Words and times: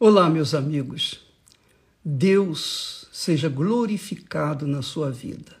Olá, 0.00 0.30
meus 0.30 0.54
amigos. 0.54 1.18
Deus 2.04 3.08
seja 3.10 3.48
glorificado 3.48 4.64
na 4.64 4.80
sua 4.80 5.10
vida. 5.10 5.56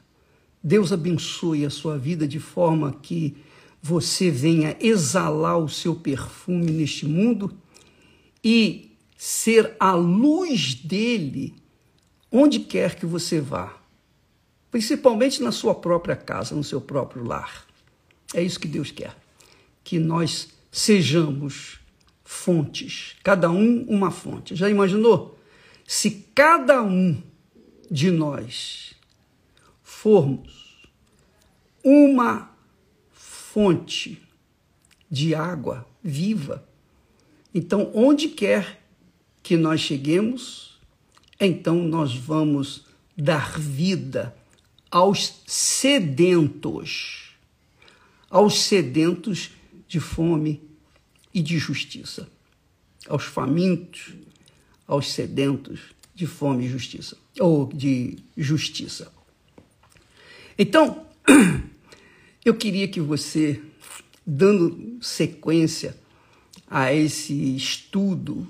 Deus 0.62 0.92
abençoe 0.92 1.66
a 1.66 1.70
sua 1.70 1.98
vida 1.98 2.24
de 2.24 2.38
forma 2.38 2.92
que 3.02 3.36
você 3.82 4.30
venha 4.30 4.76
exalar 4.78 5.58
o 5.58 5.68
seu 5.68 5.96
perfume 5.96 6.70
neste 6.70 7.04
mundo 7.04 7.52
e 8.44 8.96
ser 9.16 9.74
a 9.80 9.94
luz 9.94 10.72
dele 10.72 11.56
onde 12.30 12.60
quer 12.60 12.94
que 12.94 13.06
você 13.06 13.40
vá, 13.40 13.76
principalmente 14.70 15.42
na 15.42 15.50
sua 15.50 15.74
própria 15.74 16.14
casa, 16.14 16.54
no 16.54 16.62
seu 16.62 16.80
próprio 16.80 17.24
lar. 17.24 17.66
É 18.32 18.40
isso 18.40 18.60
que 18.60 18.68
Deus 18.68 18.92
quer, 18.92 19.16
que 19.82 19.98
nós 19.98 20.50
sejamos 20.70 21.77
fontes, 22.30 23.16
cada 23.24 23.50
um 23.50 23.86
uma 23.88 24.10
fonte. 24.10 24.54
Já 24.54 24.68
imaginou? 24.68 25.38
Se 25.86 26.10
cada 26.34 26.82
um 26.82 27.16
de 27.90 28.10
nós 28.10 28.92
formos 29.82 30.86
uma 31.82 32.54
fonte 33.10 34.20
de 35.10 35.34
água 35.34 35.86
viva, 36.04 36.68
então 37.54 37.90
onde 37.94 38.28
quer 38.28 38.78
que 39.42 39.56
nós 39.56 39.80
cheguemos, 39.80 40.78
então 41.40 41.76
nós 41.76 42.14
vamos 42.14 42.84
dar 43.16 43.58
vida 43.58 44.36
aos 44.90 45.42
sedentos, 45.46 47.30
aos 48.28 48.60
sedentos 48.60 49.50
de 49.88 49.98
fome 49.98 50.67
e 51.32 51.42
de 51.42 51.58
justiça, 51.58 52.28
aos 53.06 53.24
famintos, 53.24 54.14
aos 54.86 55.12
sedentos 55.12 55.80
de 56.14 56.26
fome 56.26 56.64
e 56.64 56.68
justiça, 56.68 57.16
ou 57.38 57.66
de 57.66 58.18
justiça. 58.36 59.12
Então, 60.58 61.06
eu 62.44 62.54
queria 62.54 62.88
que 62.88 63.00
você, 63.00 63.62
dando 64.26 64.98
sequência 65.00 65.96
a 66.66 66.92
esse 66.92 67.54
estudo, 67.54 68.46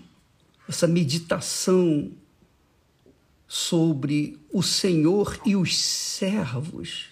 essa 0.67 0.87
meditação 0.87 2.11
sobre 3.47 4.39
o 4.51 4.63
Senhor 4.63 5.39
e 5.45 5.55
os 5.57 5.77
servos, 5.77 7.07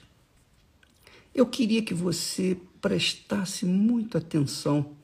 eu 1.34 1.46
queria 1.46 1.82
que 1.82 1.92
você 1.92 2.56
prestasse 2.80 3.66
muita 3.66 4.18
atenção 4.18 4.96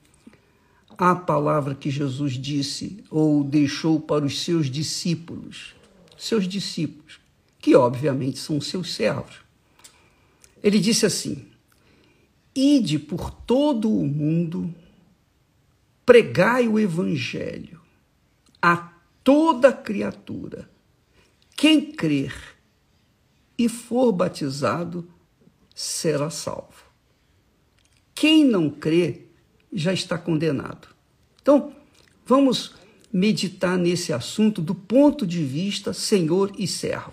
a 1.11 1.13
palavra 1.13 1.75
que 1.75 1.91
Jesus 1.91 2.31
disse 2.31 3.03
ou 3.09 3.43
deixou 3.43 3.99
para 3.99 4.23
os 4.23 4.41
seus 4.41 4.67
discípulos, 4.67 5.75
seus 6.17 6.47
discípulos, 6.47 7.19
que 7.59 7.75
obviamente 7.75 8.39
são 8.39 8.61
seus 8.61 8.93
servos. 8.93 9.41
Ele 10.63 10.79
disse 10.79 11.05
assim: 11.05 11.45
Ide 12.55 12.97
por 12.99 13.31
todo 13.31 13.91
o 13.91 14.07
mundo, 14.07 14.73
pregai 16.05 16.69
o 16.69 16.79
evangelho 16.79 17.81
a 18.61 18.93
toda 19.25 19.73
criatura. 19.73 20.69
Quem 21.53 21.91
crer 21.91 22.33
e 23.57 23.67
for 23.67 24.13
batizado 24.13 25.05
será 25.75 26.29
salvo. 26.29 26.85
Quem 28.15 28.45
não 28.45 28.69
crê 28.69 29.23
já 29.73 29.91
está 29.91 30.17
condenado. 30.17 30.92
Então, 31.43 31.75
vamos 32.25 32.73
meditar 33.11 33.77
nesse 33.77 34.13
assunto 34.13 34.61
do 34.61 34.73
ponto 34.73 35.27
de 35.27 35.43
vista 35.43 35.93
Senhor 35.93 36.53
e 36.57 36.65
servo, 36.65 37.11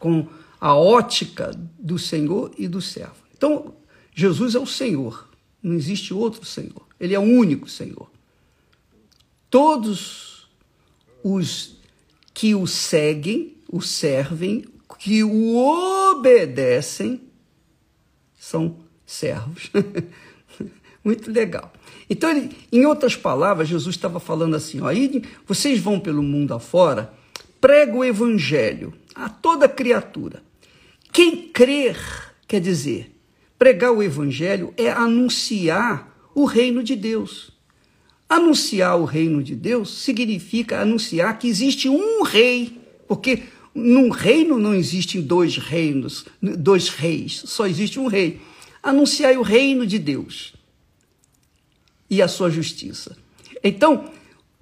com 0.00 0.28
a 0.60 0.74
ótica 0.74 1.52
do 1.78 1.96
Senhor 1.96 2.52
e 2.58 2.66
do 2.66 2.82
servo. 2.82 3.14
Então, 3.36 3.76
Jesus 4.12 4.56
é 4.56 4.58
o 4.58 4.66
Senhor, 4.66 5.28
não 5.62 5.74
existe 5.74 6.12
outro 6.12 6.44
Senhor, 6.44 6.84
ele 6.98 7.14
é 7.14 7.18
o 7.18 7.22
único 7.22 7.70
Senhor. 7.70 8.10
Todos 9.48 10.48
os 11.22 11.76
que 12.34 12.52
o 12.52 12.66
seguem, 12.66 13.56
o 13.70 13.80
servem, 13.80 14.64
que 14.98 15.22
o 15.22 15.56
obedecem, 15.56 17.22
são 18.36 18.80
servos. 19.06 19.70
Muito 21.04 21.30
legal. 21.30 21.72
Então, 22.08 22.30
ele, 22.30 22.50
em 22.70 22.86
outras 22.86 23.16
palavras, 23.16 23.68
Jesus 23.68 23.96
estava 23.96 24.20
falando 24.20 24.54
assim: 24.54 24.80
ó, 24.80 24.88
vocês 25.46 25.80
vão 25.80 25.98
pelo 25.98 26.22
mundo 26.22 26.54
afora, 26.54 27.12
prega 27.60 27.94
o 27.94 28.04
evangelho 28.04 28.94
a 29.14 29.28
toda 29.28 29.68
criatura. 29.68 30.42
Quem 31.12 31.48
crer, 31.48 31.98
quer 32.46 32.60
dizer, 32.60 33.12
pregar 33.58 33.92
o 33.92 34.02
evangelho 34.02 34.72
é 34.76 34.90
anunciar 34.90 36.14
o 36.34 36.44
reino 36.44 36.82
de 36.82 36.94
Deus. 36.94 37.50
Anunciar 38.28 38.98
o 38.98 39.04
reino 39.04 39.42
de 39.42 39.54
Deus 39.54 40.02
significa 40.02 40.80
anunciar 40.80 41.38
que 41.38 41.48
existe 41.48 41.88
um 41.88 42.22
rei, 42.22 42.80
porque 43.06 43.44
num 43.74 44.10
reino 44.10 44.58
não 44.58 44.74
existem 44.74 45.22
dois 45.22 45.56
reinos, 45.56 46.26
dois 46.42 46.88
reis, 46.88 47.42
só 47.46 47.66
existe 47.66 47.98
um 47.98 48.08
rei. 48.08 48.40
Anunciar 48.82 49.36
o 49.36 49.42
reino 49.42 49.86
de 49.86 49.98
Deus 49.98 50.55
e 52.08 52.22
a 52.22 52.28
sua 52.28 52.50
justiça. 52.50 53.16
Então, 53.62 54.10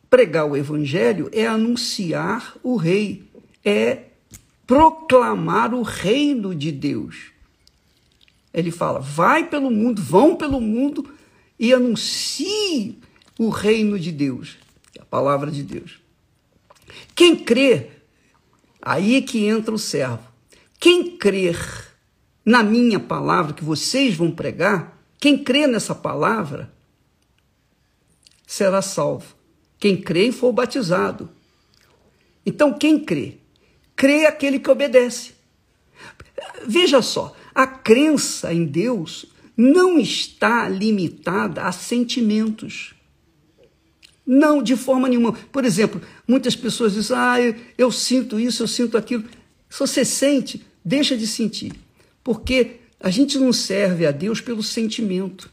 pregar 0.08 0.46
o 0.46 0.56
evangelho 0.56 1.28
é 1.32 1.46
anunciar 1.46 2.56
o 2.62 2.76
rei, 2.76 3.24
é 3.64 4.04
proclamar 4.66 5.74
o 5.74 5.82
reino 5.82 6.54
de 6.54 6.70
Deus. 6.70 7.32
Ele 8.52 8.70
fala: 8.70 9.00
vai 9.00 9.48
pelo 9.48 9.70
mundo, 9.70 10.00
vão 10.00 10.36
pelo 10.36 10.60
mundo 10.60 11.12
e 11.58 11.72
anuncie 11.72 12.98
o 13.38 13.48
reino 13.48 13.98
de 13.98 14.12
Deus, 14.12 14.56
é 14.96 15.02
a 15.02 15.04
palavra 15.04 15.50
de 15.50 15.62
Deus. 15.62 16.00
Quem 17.14 17.36
crê, 17.36 17.90
aí 18.80 19.22
que 19.22 19.44
entra 19.44 19.74
o 19.74 19.78
servo. 19.78 20.22
Quem 20.78 21.16
crer 21.16 21.58
na 22.44 22.62
minha 22.62 23.00
palavra 23.00 23.54
que 23.54 23.64
vocês 23.64 24.14
vão 24.14 24.30
pregar, 24.30 25.00
quem 25.18 25.42
crê 25.42 25.66
nessa 25.66 25.94
palavra, 25.94 26.70
será 28.46 28.82
salvo. 28.82 29.34
Quem 29.78 30.00
crê 30.00 30.28
e 30.28 30.32
for 30.32 30.52
batizado. 30.52 31.30
Então, 32.44 32.72
quem 32.72 32.98
crê? 32.98 33.38
Crê 33.96 34.26
aquele 34.26 34.58
que 34.58 34.70
obedece. 34.70 35.32
Veja 36.66 37.00
só, 37.02 37.34
a 37.54 37.66
crença 37.66 38.52
em 38.52 38.64
Deus 38.64 39.26
não 39.56 39.98
está 39.98 40.68
limitada 40.68 41.62
a 41.62 41.72
sentimentos. 41.72 42.94
Não, 44.26 44.62
de 44.62 44.74
forma 44.74 45.08
nenhuma. 45.08 45.32
Por 45.32 45.64
exemplo, 45.64 46.00
muitas 46.26 46.56
pessoas 46.56 46.94
dizem, 46.94 47.16
ah, 47.16 47.40
eu, 47.40 47.54
eu 47.76 47.92
sinto 47.92 48.40
isso, 48.40 48.62
eu 48.62 48.68
sinto 48.68 48.96
aquilo. 48.96 49.24
Se 49.68 49.78
você 49.78 50.04
sente, 50.04 50.64
deixa 50.84 51.16
de 51.16 51.26
sentir. 51.26 51.72
Porque 52.22 52.80
a 52.98 53.10
gente 53.10 53.38
não 53.38 53.52
serve 53.52 54.06
a 54.06 54.10
Deus 54.10 54.40
pelo 54.40 54.62
sentimento. 54.62 55.50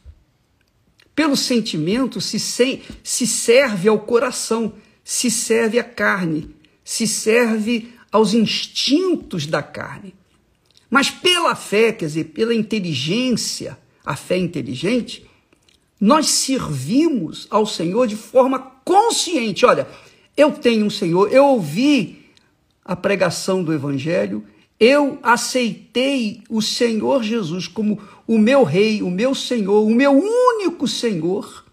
Pelo 1.15 1.35
sentimento 1.35 2.21
se, 2.21 2.39
se, 2.39 2.81
se 3.03 3.27
serve 3.27 3.89
ao 3.89 3.99
coração, 3.99 4.73
se 5.03 5.29
serve 5.29 5.77
à 5.77 5.83
carne, 5.83 6.55
se 6.83 7.07
serve 7.07 7.93
aos 8.11 8.33
instintos 8.33 9.45
da 9.45 9.61
carne. 9.61 10.13
Mas 10.89 11.09
pela 11.09 11.55
fé, 11.55 11.91
quer 11.91 12.05
dizer, 12.05 12.25
pela 12.25 12.53
inteligência, 12.53 13.77
a 14.05 14.15
fé 14.15 14.37
inteligente, 14.37 15.25
nós 15.99 16.29
servimos 16.29 17.47
ao 17.49 17.65
Senhor 17.65 18.07
de 18.07 18.15
forma 18.15 18.59
consciente. 18.83 19.65
Olha, 19.65 19.87
eu 20.35 20.51
tenho 20.51 20.85
um 20.85 20.89
Senhor, 20.89 21.31
eu 21.31 21.45
ouvi 21.45 22.25
a 22.83 22.95
pregação 22.95 23.63
do 23.63 23.73
Evangelho, 23.73 24.43
eu 24.81 25.19
aceitei 25.21 26.41
o 26.49 26.59
Senhor 26.59 27.21
Jesus 27.21 27.67
como 27.67 28.01
o 28.25 28.39
meu 28.39 28.63
Rei, 28.63 29.03
o 29.03 29.11
meu 29.11 29.35
Senhor, 29.35 29.85
o 29.85 29.93
meu 29.93 30.11
único 30.11 30.87
Senhor. 30.87 31.63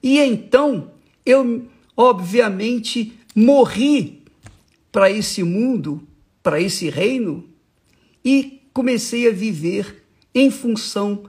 E 0.00 0.20
então 0.20 0.92
eu, 1.26 1.66
obviamente, 1.96 3.18
morri 3.34 4.22
para 4.92 5.10
esse 5.10 5.42
mundo, 5.42 6.06
para 6.40 6.60
esse 6.60 6.88
reino, 6.88 7.44
e 8.24 8.62
comecei 8.72 9.28
a 9.28 9.32
viver 9.32 10.04
em 10.32 10.52
função 10.52 11.24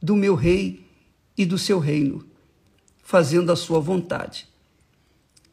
do 0.00 0.14
meu 0.14 0.36
Rei 0.36 0.86
e 1.36 1.44
do 1.44 1.58
seu 1.58 1.80
reino, 1.80 2.24
fazendo 3.02 3.50
a 3.50 3.56
sua 3.56 3.80
vontade. 3.80 4.46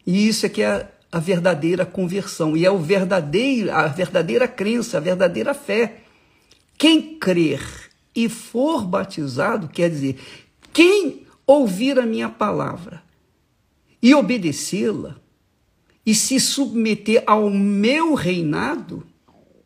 E 0.06 0.28
isso 0.28 0.46
é 0.46 0.50
que 0.50 0.62
é 0.62 1.01
a 1.12 1.20
verdadeira 1.20 1.86
conversão 1.86 2.56
e 2.56 2.66
é 2.66 2.72
o 2.72 2.78
verdadeiro, 2.78 3.72
a 3.72 3.88
verdadeira 3.88 4.48
crença, 4.48 4.98
a 4.98 5.02
verdadeira 5.02 5.54
fé. 5.54 6.04
Quem 6.78 7.18
crer 7.20 7.62
e 8.16 8.30
for 8.30 8.86
batizado, 8.86 9.68
quer 9.68 9.90
dizer, 9.90 10.20
quem 10.72 11.28
ouvir 11.46 12.00
a 12.00 12.06
minha 12.06 12.30
palavra 12.30 13.04
e 14.02 14.16
obedecê-la 14.16 15.18
e 16.06 16.16
se 16.16 16.40
submeter 16.40 17.24
ao 17.28 17.50
meu 17.50 18.14
reinado, 18.14 19.06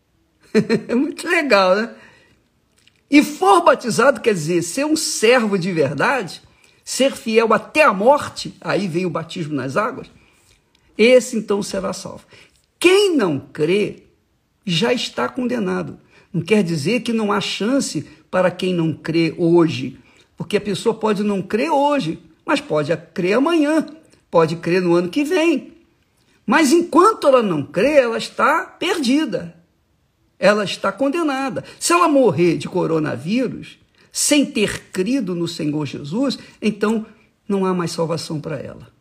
é 0.88 0.96
muito 0.96 1.28
legal, 1.28 1.76
né? 1.76 1.96
E 3.10 3.24
for 3.24 3.64
batizado 3.64 4.20
quer 4.20 4.34
dizer 4.34 4.64
ser 4.64 4.86
um 4.86 4.96
servo 4.96 5.58
de 5.58 5.72
verdade, 5.72 6.42
ser 6.84 7.16
fiel 7.16 7.54
até 7.54 7.84
a 7.84 7.94
morte, 7.94 8.56
aí 8.60 8.88
vem 8.88 9.06
o 9.06 9.10
batismo 9.10 9.54
nas 9.54 9.78
águas, 9.78 10.10
esse 10.98 11.38
então 11.38 11.62
será 11.62 11.94
salvo. 11.94 12.26
Quem 12.80 13.16
não 13.16 13.40
crê 13.40 14.04
já 14.66 14.94
está 14.94 15.30
condenado. 15.30 16.00
Não 16.34 16.42
quer 16.42 16.64
dizer 16.64 17.02
que 17.02 17.14
não 17.14 17.32
há 17.32 17.40
chance 17.40 18.06
para 18.30 18.52
quem 18.52 18.74
não 18.74 18.92
crê 18.92 19.34
hoje, 19.38 19.98
porque 20.36 20.58
a 20.58 20.62
pessoa 20.62 20.94
pode 20.94 21.24
não 21.24 21.42
crer 21.42 21.70
hoje, 21.70 22.20
mas 22.46 22.60
pode 22.60 22.96
crer 23.14 23.34
amanhã, 23.34 23.86
pode 24.30 24.58
crer 24.58 24.82
no 24.82 24.96
ano 24.96 25.10
que 25.10 25.24
vem. 25.24 25.74
Mas 26.46 26.72
enquanto 26.72 27.28
ela 27.28 27.42
não 27.42 27.64
crê, 27.64 27.94
ela 27.94 28.18
está 28.18 28.66
perdida. 28.66 29.56
Ela 30.38 30.64
está 30.64 30.92
condenada. 30.92 31.64
Se 31.80 31.94
ela 31.94 32.08
morrer 32.08 32.58
de 32.58 32.68
coronavírus, 32.68 33.80
sem 34.12 34.46
ter 34.46 34.92
crido 34.92 35.34
no 35.34 35.48
Senhor 35.48 35.86
Jesus, 35.86 36.38
então 36.62 37.06
não 37.48 37.66
há 37.66 37.74
mais 37.74 37.92
salvação 37.92 38.40
para 38.40 38.58
ela. 38.58 38.95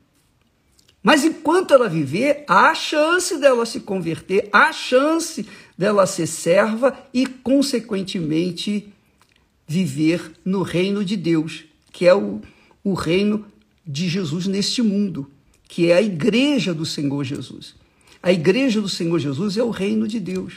Mas 1.05 1.23
enquanto 1.23 1.75
ela 1.75 1.87
viver, 1.87 2.47
há 2.49 2.75
chance 2.75 3.37
dela 3.37 3.67
se 3.67 3.81
converter, 3.81 4.49
há 4.51 4.73
chance 4.73 5.47
dela 5.77 6.07
ser 6.07 6.27
serva 6.27 6.99
e, 7.13 7.27
consequentemente, 7.27 8.91
viver 9.69 10.33
no 10.43 10.63
reino 10.63 11.05
de 11.05 11.15
Deus, 11.15 11.67
que 11.93 12.07
é 12.07 12.15
o, 12.15 12.41
o 12.83 12.95
reino 12.95 13.45
de 13.87 14.09
Jesus 14.09 14.47
neste 14.47 14.81
mundo, 14.81 15.31
que 15.69 15.91
é 15.91 15.97
a 15.97 16.01
igreja 16.01 16.73
do 16.73 16.87
Senhor 16.87 17.23
Jesus. 17.23 17.75
A 18.23 18.33
igreja 18.33 18.81
do 18.81 18.89
Senhor 18.89 19.19
Jesus 19.19 19.59
é 19.59 19.63
o 19.63 19.69
reino 19.69 20.09
de 20.09 20.19
Deus. 20.19 20.55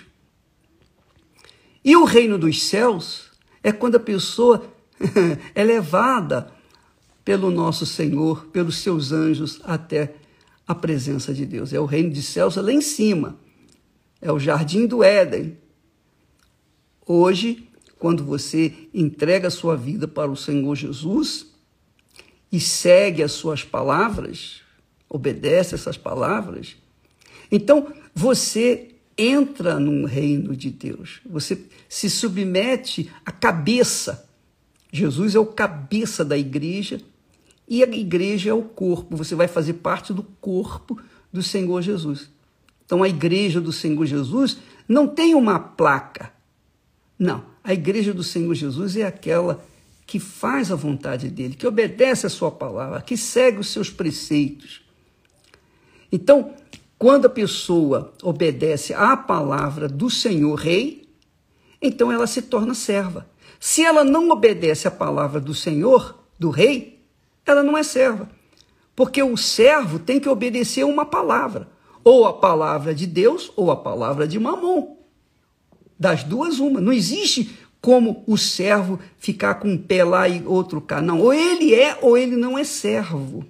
E 1.84 1.94
o 1.98 2.06
reino 2.06 2.38
dos 2.38 2.64
céus 2.64 3.32
é 3.62 3.74
quando 3.74 3.96
a 3.96 4.00
pessoa 4.00 4.66
é 5.54 5.62
levada 5.62 6.50
pelo 7.26 7.52
nosso 7.52 7.86
Senhor, 7.86 8.46
pelos 8.46 8.78
seus 8.78 9.12
anjos, 9.12 9.60
até 9.66 10.16
a 10.68 10.76
presença 10.76 11.34
de 11.34 11.46
Deus. 11.46 11.72
É 11.72 11.80
o 11.80 11.86
reino 11.86 12.12
de 12.12 12.22
céus 12.22 12.58
lá 12.58 12.72
em 12.72 12.82
cima. 12.82 13.40
É 14.22 14.32
o 14.32 14.40
jardim 14.40 14.86
do 14.86 15.04
Éden. 15.04 15.58
Hoje, 17.06 17.70
quando 17.98 18.24
você 18.24 18.74
entrega 18.94 19.48
a 19.48 19.52
sua 19.52 19.78
vida 19.78 20.08
para 20.08 20.30
o 20.30 20.36
Senhor 20.36 20.76
Jesus 20.76 21.48
e 22.52 22.60
segue 22.60 23.24
as 23.24 23.32
suas 23.32 23.64
palavras, 23.64 24.62
obedece 25.10 25.74
essas 25.74 25.98
palavras, 25.98 26.76
então 27.52 27.94
você 28.14 28.90
entra 29.18 29.80
num 29.80 30.06
reino 30.06 30.56
de 30.56 30.70
Deus. 30.70 31.22
Você 31.26 31.66
se 31.88 32.10
submete 32.10 33.10
à 33.26 33.32
cabeça. 33.32 34.30
Jesus 34.92 35.34
é 35.34 35.40
o 35.40 35.46
cabeça 35.46 36.24
da 36.24 36.38
igreja 36.38 37.02
e 37.68 37.84
a 37.84 37.88
igreja 37.88 38.50
é 38.50 38.54
o 38.54 38.62
corpo, 38.62 39.18
você 39.18 39.36
vai 39.36 39.48
fazer 39.48 39.74
parte 39.74 40.14
do 40.14 40.24
corpo 40.24 40.98
do 41.32 41.44
Senhor 41.44 41.82
Jesus. 41.82 42.30
Então 42.86 43.04
a 43.04 43.10
igreja 43.10 43.60
do 43.60 43.74
Senhor 43.74 44.06
Jesus 44.06 44.58
não 44.88 45.08
tem 45.08 45.36
uma 45.36 45.60
placa. 45.60 46.32
Não, 47.20 47.44
a 47.64 47.74
igreja 47.74 48.14
do 48.14 48.24
Senhor 48.24 48.54
Jesus 48.54 48.96
é 48.96 49.04
aquela 49.04 49.64
que 50.06 50.20
faz 50.20 50.72
a 50.72 50.76
vontade 50.76 51.30
dele, 51.30 51.56
que 51.56 51.68
obedece 51.68 52.26
a 52.26 52.30
sua 52.30 52.50
palavra, 52.50 53.02
que 53.02 53.18
segue 53.18 53.60
os 53.60 53.68
seus 53.68 53.90
preceitos. 53.90 54.82
Então, 56.10 56.54
quando 56.98 57.26
a 57.26 57.30
pessoa 57.30 58.14
obedece 58.24 58.94
à 58.94 59.18
palavra 59.18 59.90
do 59.90 60.10
Senhor 60.10 60.56
Rei, 60.56 61.10
então 61.82 62.10
ela 62.10 62.26
se 62.26 62.42
torna 62.42 62.74
serva. 62.74 63.28
Se 63.60 63.84
ela 63.84 64.06
não 64.06 64.30
obedece 64.30 64.88
à 64.88 64.92
palavra 64.92 65.42
do 65.42 65.54
Senhor, 65.54 66.24
do 66.40 66.50
Rei, 66.50 66.97
ela 67.48 67.64
não 67.64 67.78
é 67.78 67.84
serva. 67.84 68.30
Porque 68.96 69.22
o 69.24 69.38
servo 69.38 70.00
tem 70.00 70.20
que 70.20 70.30
obedecer 70.30 70.84
uma 70.84 71.06
palavra, 71.06 71.70
ou 72.04 72.26
a 72.26 72.34
palavra 72.34 72.94
de 72.94 73.06
Deus 73.06 73.52
ou 73.56 73.72
a 73.72 73.76
palavra 73.76 74.28
de 74.28 74.40
Mamon. 74.40 74.98
Das 76.00 76.24
duas, 76.24 76.60
uma. 76.60 76.80
Não 76.80 76.94
existe 76.94 77.58
como 77.82 78.24
o 78.28 78.38
servo 78.38 79.00
ficar 79.18 79.56
com 79.56 79.70
um 79.70 79.78
pé 79.78 80.04
lá 80.04 80.28
e 80.28 80.44
outro 80.46 80.82
cá. 80.82 81.02
Não, 81.02 81.22
ou 81.22 81.34
ele 81.34 81.74
é 81.74 81.98
ou 82.02 82.18
ele 82.18 82.36
não 82.36 82.58
é 82.58 82.64
servo. 82.64 83.46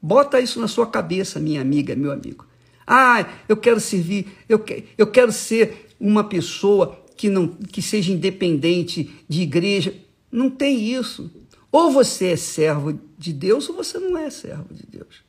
Bota 0.00 0.40
isso 0.40 0.60
na 0.60 0.68
sua 0.68 0.86
cabeça, 0.86 1.40
minha 1.40 1.60
amiga, 1.60 1.94
meu 1.96 2.12
amigo. 2.12 2.46
Ah, 2.86 3.26
eu 3.48 3.56
quero 3.56 3.80
servir, 3.80 4.26
eu, 4.48 4.58
que, 4.58 4.84
eu 4.98 5.06
quero 5.06 5.32
ser 5.32 5.88
uma 5.98 6.22
pessoa 6.22 7.02
que 7.16 7.30
não 7.30 7.48
que 7.48 7.80
seja 7.80 8.12
independente 8.12 9.10
de 9.28 9.42
igreja. 9.42 9.94
Não 10.30 10.50
tem 10.50 10.78
isso. 10.78 11.30
Ou 11.74 11.90
você 11.90 12.26
é 12.26 12.36
servo 12.36 13.00
de 13.18 13.32
Deus 13.32 13.68
ou 13.68 13.74
você 13.74 13.98
não 13.98 14.16
é 14.16 14.30
servo 14.30 14.72
de 14.72 14.86
Deus. 14.86 15.24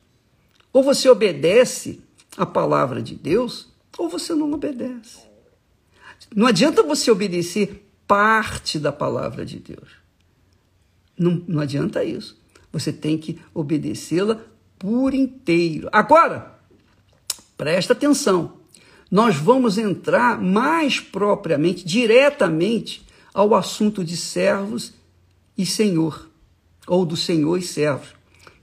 Ou 0.72 0.80
você 0.80 1.08
obedece 1.08 2.00
a 2.36 2.46
palavra 2.46 3.02
de 3.02 3.16
Deus 3.16 3.66
ou 3.98 4.08
você 4.08 4.32
não 4.32 4.52
obedece. 4.52 5.24
Não 6.32 6.46
adianta 6.46 6.84
você 6.84 7.10
obedecer 7.10 7.90
parte 8.06 8.78
da 8.78 8.92
palavra 8.92 9.44
de 9.44 9.58
Deus. 9.58 9.88
Não, 11.18 11.42
não 11.48 11.60
adianta 11.60 12.04
isso. 12.04 12.40
Você 12.70 12.92
tem 12.92 13.18
que 13.18 13.40
obedecê-la 13.52 14.40
por 14.78 15.14
inteiro. 15.14 15.88
Agora, 15.90 16.60
presta 17.56 17.92
atenção. 17.92 18.58
Nós 19.10 19.34
vamos 19.34 19.78
entrar 19.78 20.40
mais 20.40 21.00
propriamente, 21.00 21.84
diretamente, 21.84 23.04
ao 23.34 23.52
assunto 23.52 24.04
de 24.04 24.16
servos 24.16 24.94
e 25.58 25.66
senhor 25.66 26.35
ou 26.86 27.04
do 27.04 27.16
Senhor 27.16 27.56
e 27.56 27.62
servos. 27.62 28.14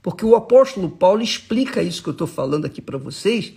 Porque 0.02 0.24
o 0.24 0.36
apóstolo 0.36 0.90
Paulo 0.90 1.22
explica 1.22 1.82
isso 1.82 2.02
que 2.02 2.08
eu 2.08 2.12
estou 2.12 2.26
falando 2.26 2.64
aqui 2.66 2.82
para 2.82 2.98
vocês 2.98 3.54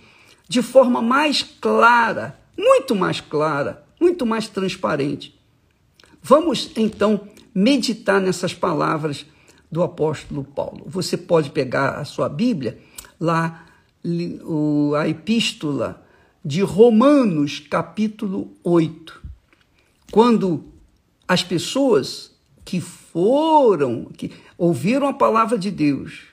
de 0.48 0.62
forma 0.62 1.02
mais 1.02 1.42
clara, 1.42 2.38
muito 2.56 2.94
mais 2.94 3.20
clara, 3.20 3.84
muito 4.00 4.24
mais 4.24 4.48
transparente. 4.48 5.38
Vamos 6.22 6.70
então 6.76 7.28
meditar 7.54 8.20
nessas 8.20 8.54
palavras 8.54 9.26
do 9.70 9.82
apóstolo 9.82 10.42
Paulo. 10.44 10.84
Você 10.86 11.16
pode 11.16 11.50
pegar 11.50 11.98
a 11.98 12.04
sua 12.04 12.28
Bíblia, 12.28 12.78
lá 13.20 13.66
a 14.98 15.08
epístola 15.08 16.02
de 16.42 16.62
Romanos, 16.62 17.60
capítulo 17.60 18.52
8. 18.64 19.22
Quando 20.10 20.64
as 21.26 21.42
pessoas 21.42 22.30
que 22.64 22.80
foram, 22.80 24.06
que 24.06 24.32
ouviram 24.58 25.06
a 25.06 25.12
palavra 25.12 25.56
de 25.56 25.70
Deus, 25.70 26.24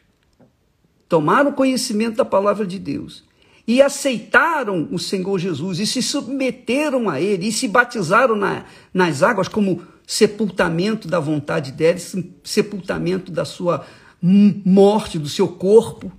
tomaram 1.07 1.51
conhecimento 1.51 2.17
da 2.17 2.25
palavra 2.25 2.65
de 2.65 2.79
Deus 2.79 3.23
e 3.67 3.81
aceitaram 3.81 4.87
o 4.91 4.97
Senhor 4.97 5.37
Jesus 5.39 5.79
e 5.79 5.85
se 5.85 6.01
submeteram 6.01 7.07
a 7.07 7.21
Ele 7.21 7.47
e 7.47 7.51
se 7.51 7.67
batizaram 7.67 8.35
na, 8.35 8.65
nas 8.91 9.21
águas 9.21 9.47
como 9.47 9.83
sepultamento 10.07 11.07
da 11.07 11.19
vontade 11.19 11.71
deles, 11.71 12.15
sepultamento 12.43 13.31
da 13.31 13.45
sua 13.45 13.85
morte, 14.21 15.19
do 15.19 15.29
seu 15.29 15.47
corpo. 15.47 16.11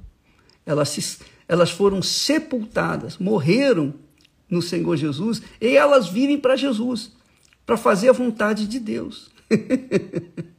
Elas, 0.65 0.89
se, 0.91 1.19
elas 1.49 1.71
foram 1.71 2.01
sepultadas, 2.03 3.19
morreram 3.19 3.95
no 4.49 4.63
Senhor 4.63 4.97
Jesus 4.97 5.43
e 5.61 5.77
elas 5.77 6.09
vivem 6.09 6.39
para 6.39 6.57
Jesus, 6.57 7.13
para 7.65 7.77
fazer 7.77 8.09
a 8.09 8.13
vontade 8.13 8.67
de 8.67 8.79
Deus. 8.79 9.31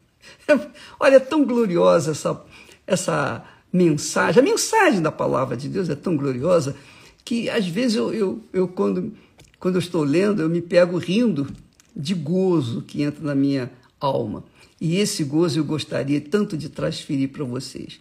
Olha, 0.99 1.15
é 1.15 1.19
tão 1.19 1.45
gloriosa 1.45 2.11
essa, 2.11 2.41
essa 2.85 3.43
mensagem. 3.71 4.41
A 4.41 4.43
mensagem 4.43 5.01
da 5.01 5.11
palavra 5.11 5.55
de 5.55 5.67
Deus 5.67 5.89
é 5.89 5.95
tão 5.95 6.15
gloriosa 6.15 6.75
que 7.23 7.49
às 7.49 7.67
vezes 7.67 7.97
eu, 7.97 8.13
eu, 8.13 8.41
eu 8.53 8.67
quando, 8.67 9.13
quando 9.59 9.75
eu 9.75 9.79
estou 9.79 10.03
lendo, 10.03 10.41
eu 10.41 10.49
me 10.49 10.61
pego 10.61 10.97
rindo 10.97 11.47
de 11.95 12.13
gozo 12.13 12.81
que 12.81 13.01
entra 13.01 13.23
na 13.23 13.35
minha 13.35 13.71
alma. 13.99 14.43
E 14.79 14.97
esse 14.97 15.23
gozo 15.23 15.59
eu 15.59 15.65
gostaria 15.65 16.21
tanto 16.21 16.55
de 16.55 16.69
transferir 16.69 17.29
para 17.29 17.43
vocês. 17.43 17.99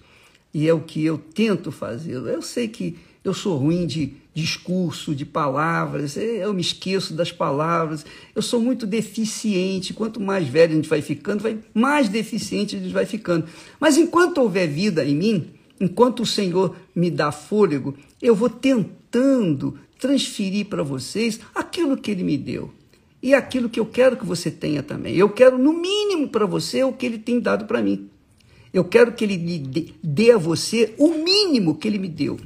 E 0.53 0.69
é 0.69 0.73
o 0.73 0.81
que 0.81 1.05
eu 1.05 1.19
tento 1.19 1.73
fazer. 1.73 2.15
Eu 2.15 2.43
sei 2.43 2.69
que 2.69 2.99
eu 3.27 3.35
sou 3.35 3.57
ruim 3.57 3.87
de 3.89 4.13
discurso, 4.33 5.13
de 5.13 5.27
palavras, 5.27 6.17
é, 6.17 6.45
eu 6.45 6.55
me 6.55 6.61
esqueço 6.61 7.13
das 7.13 7.33
palavras, 7.33 8.07
eu 8.37 8.41
sou 8.41 8.61
muito 8.61 8.87
deficiente. 8.87 9.93
Quanto 9.93 10.21
mais 10.21 10.47
velho 10.47 10.73
a 10.73 10.77
gente 10.77 10.89
vai 10.89 11.03
ficando, 11.03 11.43
vai, 11.43 11.59
mais 11.75 12.09
deficiente 12.09 12.77
a 12.77 12.79
gente 12.79 12.93
vai 12.93 13.05
ficando. 13.05 13.47
Mas 13.81 13.97
enquanto 13.97 14.39
houver 14.39 14.69
vida 14.69 15.05
em 15.05 15.17
mim, 15.17 15.47
enquanto 15.81 16.23
o 16.23 16.27
Senhor 16.27 16.77
me 16.95 17.11
dá 17.11 17.33
fôlego, 17.33 17.97
eu 18.23 18.33
vou 18.33 18.49
tentando 18.49 19.77
transferir 19.99 20.67
para 20.67 20.85
vocês 20.85 21.41
aquilo 21.53 21.97
que 21.97 22.13
Ele 22.13 22.23
me 22.23 22.39
deu. 22.39 22.71
E 23.21 23.35
aquilo 23.35 23.69
que 23.69 23.81
eu 23.81 23.87
quero 23.87 24.17
que 24.17 24.25
você 24.25 24.53
tenha 24.53 24.85
também. 24.85 25.17
Eu 25.17 25.31
quero, 25.31 25.59
no 25.59 25.73
mínimo, 25.73 26.29
para 26.29 26.47
você 26.47 26.85
o 26.85 26.93
que 26.93 27.07
Ele 27.07 27.19
tem 27.19 27.41
dado 27.41 27.65
para 27.65 27.83
mim. 27.83 28.09
Eu 28.73 28.85
quero 28.85 29.15
que 29.15 29.25
ele 29.25 29.39
dê 30.03 30.31
a 30.31 30.37
você 30.37 30.95
o 30.99 31.09
mínimo 31.09 31.77
que 31.77 31.89
ele 31.89 31.99
me 31.99 32.09
deu 32.09 32.39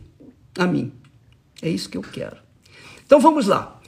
a 0.56 0.66
mim. 0.66 0.92
É 1.62 1.68
isso 1.68 1.88
que 1.88 1.96
eu 1.96 2.02
quero. 2.02 2.36
Então 3.04 3.20
vamos 3.20 3.46
lá. 3.46 3.80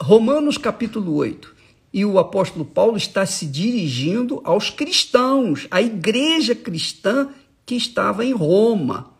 Romanos 0.00 0.56
capítulo 0.58 1.14
8. 1.14 1.56
E 1.92 2.04
o 2.04 2.18
apóstolo 2.18 2.64
Paulo 2.64 2.96
está 2.96 3.24
se 3.24 3.46
dirigindo 3.46 4.40
aos 4.44 4.70
cristãos, 4.70 5.66
à 5.70 5.80
igreja 5.80 6.54
cristã 6.54 7.28
que 7.64 7.74
estava 7.74 8.24
em 8.24 8.32
Roma. 8.32 9.10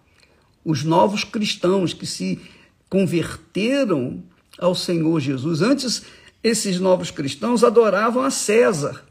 Os 0.65 0.85
novos 0.85 1.25
cristãos 1.25 1.93
que 1.93 2.07
se 2.07 2.41
converteram 2.89 4.23
ao 4.59 4.75
Senhor 4.75 5.21
Jesus. 5.21 5.63
Antes, 5.63 6.03
esses 6.43 6.79
novos 6.79 7.11
cristãos 7.11 7.65
adoravam 7.65 8.23
a 8.23 8.31
César 8.31 9.05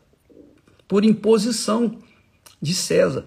por 0.88 1.04
imposição 1.04 2.00
de 2.62 2.74
César. 2.74 3.26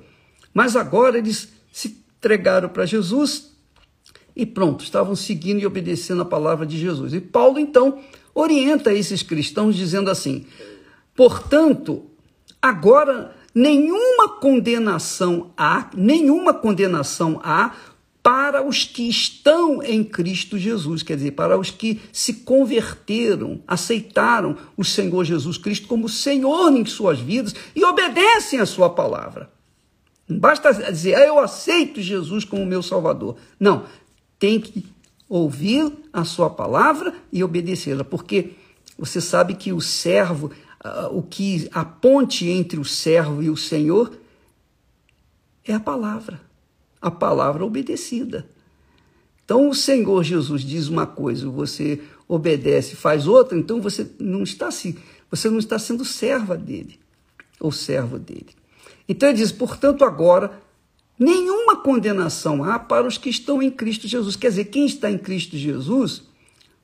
Mas 0.53 0.77
agora 0.77 1.19
eles 1.19 1.49
se 1.73 1.97
entregaram 2.19 2.69
para 2.69 2.87
Jesus 2.87 3.50
e 4.41 4.47
pronto, 4.47 4.83
estavam 4.83 5.15
seguindo 5.15 5.61
e 5.61 5.67
obedecendo 5.67 6.23
a 6.23 6.25
palavra 6.25 6.65
de 6.65 6.79
Jesus. 6.79 7.13
E 7.13 7.21
Paulo 7.21 7.59
então 7.59 7.99
orienta 8.35 8.91
esses 8.91 9.23
cristãos 9.23 9.77
dizendo 9.77 10.11
assim: 10.11 10.47
portanto, 11.15 12.07
agora 12.61 13.37
nenhuma 13.55 14.41
condenação 14.41 15.53
há, 15.59 15.91
nenhuma 15.95 16.55
condenação 16.55 17.39
há 17.45 17.75
para 18.23 18.67
os 18.67 18.85
que 18.85 19.09
estão 19.11 19.83
em 19.83 20.03
Cristo 20.03 20.57
Jesus, 20.57 21.03
quer 21.03 21.17
dizer, 21.17 21.33
para 21.33 21.59
os 21.59 21.71
que 21.71 22.01
se 22.11 22.35
converteram, 22.35 23.61
aceitaram 23.69 24.57
o 24.75 24.85
Senhor 24.85 25.23
Jesus 25.25 25.59
Cristo 25.59 25.87
como 25.87 26.09
Senhor 26.09 26.75
em 26.75 26.85
suas 26.87 27.19
vidas 27.19 27.55
e 27.77 27.85
obedecem 27.85 28.59
a 28.59 28.67
sua 28.67 28.89
palavra. 28.89 29.51
Não 30.27 30.39
basta 30.39 30.73
dizer, 30.73 31.17
ah, 31.17 31.27
eu 31.27 31.39
aceito 31.39 32.01
Jesus 32.01 32.45
como 32.45 32.65
meu 32.65 32.83
Salvador. 32.83 33.37
Não, 33.59 33.85
tem 34.41 34.61
que 34.61 34.85
ouvir 35.29 35.93
a 36.13 36.25
sua 36.25 36.51
palavra 36.51 37.15
e 37.33 37.45
obedecê-la, 37.45 38.03
porque 38.03 38.55
você 38.99 39.21
sabe 39.21 39.55
que 39.55 39.73
o 39.73 39.81
servo, 39.81 40.51
o 41.13 41.23
que 41.23 41.69
a 41.73 41.85
ponte 41.85 42.49
entre 42.49 42.81
o 42.81 42.85
servo 42.85 43.41
e 43.41 43.49
o 43.49 43.57
Senhor 43.57 44.13
é 45.65 45.73
a 45.73 45.79
palavra 45.79 46.51
a 47.01 47.11
palavra 47.11 47.65
obedecida. 47.65 48.47
Então 49.45 49.69
o 49.69 49.75
Senhor 49.75 50.23
Jesus 50.23 50.63
diz 50.63 50.89
uma 50.89 51.07
coisa, 51.07 51.49
você 51.49 52.01
obedece, 52.29 52.95
faz 52.95 53.27
outra, 53.27 53.59
então 53.59 53.81
você 53.81 54.09
não 54.19 54.43
está 54.43 54.71
se, 54.71 54.97
você 55.31 55.49
não 55.49 55.59
está 55.59 55.79
sendo 55.79 56.05
serva 56.05 56.57
dele 56.57 57.01
ou 57.59 57.73
servo 57.73 58.19
dele. 58.19 58.51
Então 59.09 59.29
ele 59.29 59.39
diz, 59.39 59.51
portanto, 59.51 60.05
agora 60.05 60.61
nenhuma 61.21 61.77
condenação 61.77 62.65
há 62.65 62.79
para 62.79 63.07
os 63.07 63.17
que 63.17 63.31
estão 63.31 63.63
em 63.63 63.71
Cristo 63.71 64.09
Jesus. 64.09 64.35
Quer 64.35 64.49
dizer, 64.49 64.65
quem 64.65 64.87
está 64.87 65.09
em 65.09 65.19
Cristo 65.19 65.57
Jesus 65.57 66.25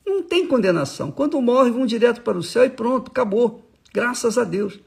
não 0.06 0.22
tem 0.22 0.46
condenação. 0.46 1.10
Quando 1.10 1.40
morre, 1.40 1.72
vão 1.72 1.86
direto 1.86 2.20
para 2.20 2.38
o 2.38 2.42
céu 2.42 2.64
e 2.64 2.70
pronto, 2.70 3.10
acabou. 3.10 3.68
Graças 3.92 4.38
a 4.38 4.44
Deus 4.44 4.78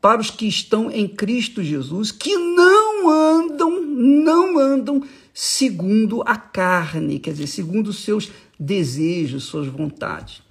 para 0.00 0.20
os 0.20 0.30
que 0.30 0.46
estão 0.46 0.90
em 0.90 1.08
Cristo 1.08 1.62
Jesus, 1.62 2.12
que 2.12 2.36
não 2.36 3.10
andam, 3.10 3.82
não 3.82 4.58
andam 4.58 5.02
segundo 5.34 6.22
a 6.24 6.36
carne, 6.36 7.18
quer 7.18 7.32
dizer, 7.32 7.48
segundo 7.48 7.88
os 7.88 7.98
seus 7.98 8.30
desejos, 8.58 9.44
suas 9.44 9.66
vontades, 9.66 10.42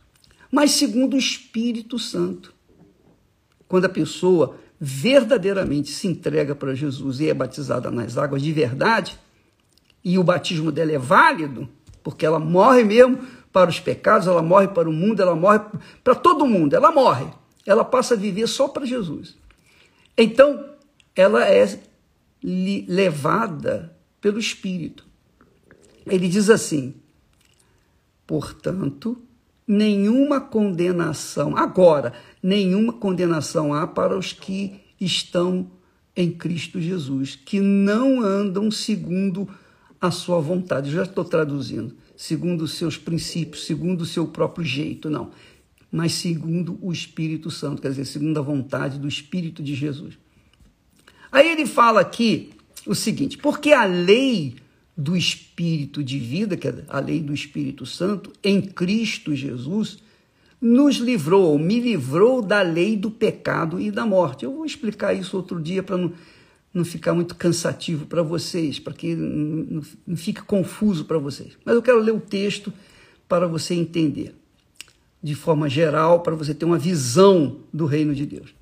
mas 0.51 0.71
segundo 0.71 1.15
o 1.15 1.19
Espírito 1.19 1.97
Santo. 1.97 2.53
Quando 3.67 3.85
a 3.85 3.89
pessoa 3.89 4.57
verdadeiramente 4.79 5.89
se 5.89 6.07
entrega 6.07 6.53
para 6.53 6.75
Jesus 6.75 7.19
e 7.19 7.29
é 7.29 7.33
batizada 7.33 7.89
nas 7.89 8.17
águas 8.17 8.41
de 8.41 8.51
verdade, 8.51 9.19
e 10.03 10.17
o 10.17 10.23
batismo 10.23 10.71
dela 10.71 10.91
é 10.91 10.97
válido, 10.97 11.67
porque 12.03 12.25
ela 12.25 12.39
morre 12.39 12.83
mesmo 12.83 13.19
para 13.51 13.69
os 13.69 13.79
pecados, 13.79 14.27
ela 14.27 14.41
morre 14.41 14.67
para 14.67 14.89
o 14.89 14.93
mundo, 14.93 15.21
ela 15.21 15.35
morre 15.35 15.59
para 16.03 16.15
todo 16.15 16.45
mundo, 16.45 16.75
ela 16.75 16.91
morre 16.91 17.27
ela 17.67 17.83
passa 17.83 18.13
a 18.13 18.17
viver 18.17 18.47
só 18.47 18.69
para 18.69 18.85
Jesus. 18.85 19.35
Então, 20.17 20.73
ela 21.13 21.45
é 21.45 21.79
levada 22.41 23.95
pelo 24.21 24.39
Espírito. 24.39 25.05
Ele 26.05 26.29
diz 26.29 26.49
assim: 26.49 26.95
portanto, 28.25 29.21
nenhuma 29.67 30.39
condenação, 30.39 31.57
agora, 31.57 32.13
nenhuma 32.41 32.93
condenação 32.93 33.73
há 33.73 33.85
para 33.85 34.17
os 34.17 34.31
que 34.31 34.79
estão 34.99 35.69
em 36.15 36.31
Cristo 36.31 36.79
Jesus, 36.79 37.35
que 37.35 37.59
não 37.59 38.21
andam 38.21 38.71
segundo 38.71 39.47
a 39.99 40.09
sua 40.09 40.39
vontade. 40.39 40.89
Eu 40.89 40.95
já 40.95 41.03
estou 41.03 41.25
traduzindo, 41.25 41.95
segundo 42.15 42.61
os 42.61 42.73
seus 42.73 42.97
princípios, 42.97 43.65
segundo 43.65 44.01
o 44.01 44.05
seu 44.05 44.27
próprio 44.27 44.65
jeito, 44.65 45.09
não 45.09 45.31
mas 45.91 46.13
segundo 46.13 46.77
o 46.81 46.91
Espírito 46.91 47.49
Santo, 47.49 47.81
quer 47.81 47.89
dizer, 47.89 48.05
segundo 48.05 48.37
a 48.37 48.41
vontade 48.41 48.99
do 48.99 49.07
Espírito 49.07 49.63
de 49.63 49.73
Jesus. 49.73 50.17
Aí 51.31 51.49
ele 51.49 51.65
fala 51.65 52.01
aqui 52.01 52.51
o 52.85 52.95
seguinte: 52.95 53.37
porque 53.37 53.71
a 53.71 53.85
lei 53.85 54.55
do 54.97 55.15
Espírito 55.15 56.03
de 56.03 56.17
vida, 56.17 56.57
que 56.57 56.67
é 56.67 56.83
a 56.87 56.99
lei 56.99 57.21
do 57.21 57.31
Espírito 57.31 57.85
Santo, 57.85 58.33
em 58.43 58.59
Cristo 58.59 59.35
Jesus, 59.35 59.99
nos 60.59 60.95
livrou, 60.95 61.51
ou 61.51 61.59
me 61.59 61.79
livrou 61.79 62.41
da 62.41 62.63
lei 62.63 62.97
do 62.97 63.11
pecado 63.11 63.79
e 63.79 63.91
da 63.91 64.07
morte. 64.07 64.43
Eu 64.43 64.53
vou 64.53 64.65
explicar 64.65 65.13
isso 65.13 65.37
outro 65.37 65.61
dia 65.61 65.83
para 65.83 65.97
não, 65.97 66.11
não 66.73 66.83
ficar 66.83 67.13
muito 67.13 67.35
cansativo 67.35 68.07
para 68.07 68.23
vocês, 68.23 68.79
para 68.79 68.93
que 68.93 69.15
não, 69.15 69.83
não 70.07 70.17
fique 70.17 70.41
confuso 70.41 71.05
para 71.05 71.19
vocês. 71.19 71.55
Mas 71.63 71.75
eu 71.75 71.81
quero 71.83 71.99
ler 71.99 72.13
o 72.13 72.19
texto 72.19 72.73
para 73.27 73.47
você 73.47 73.75
entender 73.75 74.33
de 75.21 75.35
forma 75.35 75.69
geral, 75.69 76.21
para 76.21 76.35
você 76.35 76.53
ter 76.53 76.65
uma 76.65 76.77
visão 76.77 77.57
do 77.71 77.85
reino 77.85 78.15
de 78.15 78.25
Deus. 78.25 78.55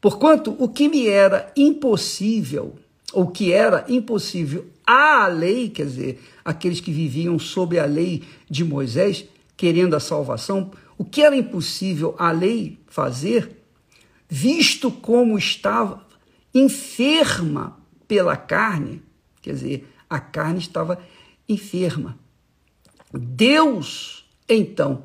Porquanto 0.00 0.56
o 0.58 0.68
que 0.68 0.88
me 0.88 1.06
era 1.06 1.52
impossível, 1.56 2.74
ou 3.12 3.28
que 3.28 3.52
era 3.52 3.84
impossível 3.88 4.66
à 4.86 5.26
lei, 5.26 5.68
quer 5.68 5.86
dizer, 5.86 6.22
aqueles 6.44 6.80
que 6.80 6.92
viviam 6.92 7.38
sob 7.38 7.78
a 7.78 7.84
lei 7.84 8.22
de 8.48 8.64
Moisés, 8.64 9.24
querendo 9.56 9.94
a 9.94 10.00
salvação, 10.00 10.70
o 10.98 11.04
que 11.04 11.22
era 11.22 11.36
impossível 11.36 12.14
à 12.18 12.30
lei 12.30 12.78
fazer, 12.86 13.62
visto 14.28 14.90
como 14.90 15.38
estava 15.38 16.06
enferma 16.54 17.78
pela 18.06 18.36
carne, 18.36 19.02
quer 19.40 19.54
dizer, 19.54 19.88
a 20.08 20.20
carne 20.20 20.58
estava 20.58 20.98
enferma. 21.48 22.18
Deus, 23.12 24.26
então, 24.48 25.04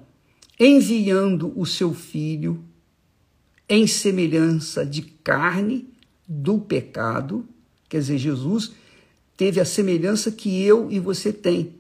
enviando 0.60 1.54
o 1.60 1.66
seu 1.66 1.94
filho 1.94 2.64
em 3.70 3.86
semelhança 3.86 4.86
de 4.86 5.02
carne 5.02 5.90
do 6.28 6.60
pecado, 6.60 7.48
quer 7.90 8.00
dizer, 8.00 8.18
Jesus 8.18 8.74
teve 9.38 9.62
a 9.62 9.66
semelhança 9.66 10.32
que 10.32 10.62
eu 10.64 10.92
e 10.92 11.00
você 11.00 11.32
tem. 11.32 11.76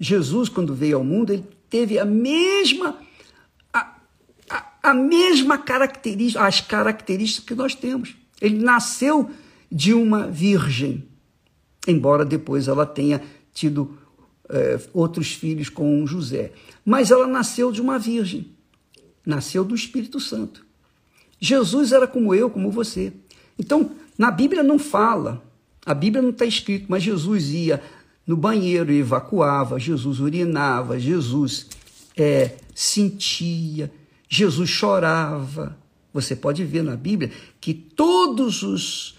Jesus, 0.00 0.48
quando 0.48 0.74
veio 0.74 0.96
ao 0.96 1.04
mundo, 1.04 1.32
ele 1.32 1.44
teve 1.70 1.98
a 1.98 2.04
mesma 2.04 2.98
a, 3.72 3.96
a, 4.50 4.72
a 4.82 4.94
mesma 4.94 5.58
característica, 5.58 6.44
as 6.44 6.60
características 6.60 7.44
que 7.44 7.54
nós 7.54 7.74
temos. 7.74 8.16
Ele 8.40 8.58
nasceu 8.58 9.30
de 9.70 9.94
uma 9.94 10.26
virgem, 10.26 11.06
embora 11.86 12.24
depois 12.24 12.66
ela 12.66 12.84
tenha 12.84 13.22
tido 13.54 13.96
é, 14.48 14.80
outros 14.92 15.32
filhos 15.32 15.68
com 15.68 16.04
José. 16.06 16.52
Mas 16.84 17.10
ela 17.10 17.26
nasceu 17.26 17.70
de 17.70 17.80
uma 17.80 17.98
virgem, 17.98 18.50
nasceu 19.24 19.64
do 19.64 19.74
Espírito 19.74 20.18
Santo. 20.18 20.66
Jesus 21.38 21.92
era 21.92 22.06
como 22.06 22.34
eu, 22.34 22.50
como 22.50 22.70
você. 22.70 23.12
Então, 23.58 23.92
na 24.18 24.30
Bíblia 24.30 24.62
não 24.62 24.78
fala, 24.78 25.42
a 25.84 25.94
Bíblia 25.94 26.22
não 26.22 26.30
está 26.30 26.44
escrito, 26.44 26.86
mas 26.88 27.02
Jesus 27.02 27.50
ia 27.50 27.82
no 28.26 28.36
banheiro 28.36 28.92
e 28.92 29.00
evacuava, 29.00 29.78
Jesus 29.78 30.20
urinava, 30.20 30.98
Jesus 30.98 31.66
é, 32.16 32.52
sentia, 32.74 33.90
Jesus 34.28 34.70
chorava. 34.70 35.76
Você 36.14 36.36
pode 36.36 36.64
ver 36.64 36.82
na 36.82 36.94
Bíblia 36.94 37.30
que 37.60 37.72
todos 37.72 38.62
os 38.62 39.16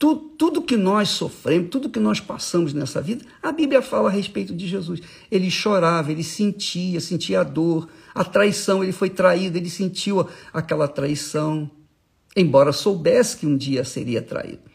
tudo, 0.00 0.30
tudo 0.38 0.62
que 0.62 0.78
nós 0.78 1.10
sofremos, 1.10 1.68
tudo 1.68 1.90
que 1.90 2.00
nós 2.00 2.20
passamos 2.20 2.72
nessa 2.72 3.02
vida, 3.02 3.22
a 3.42 3.52
Bíblia 3.52 3.82
fala 3.82 4.08
a 4.08 4.12
respeito 4.12 4.54
de 4.54 4.66
Jesus. 4.66 4.98
Ele 5.30 5.50
chorava, 5.50 6.10
ele 6.10 6.24
sentia, 6.24 6.98
sentia 7.02 7.40
a 7.40 7.44
dor, 7.44 7.86
a 8.14 8.24
traição, 8.24 8.82
ele 8.82 8.92
foi 8.92 9.10
traído, 9.10 9.58
ele 9.58 9.68
sentiu 9.68 10.26
aquela 10.54 10.88
traição, 10.88 11.70
embora 12.34 12.72
soubesse 12.72 13.36
que 13.36 13.46
um 13.46 13.54
dia 13.54 13.84
seria 13.84 14.22
traído. 14.22 14.69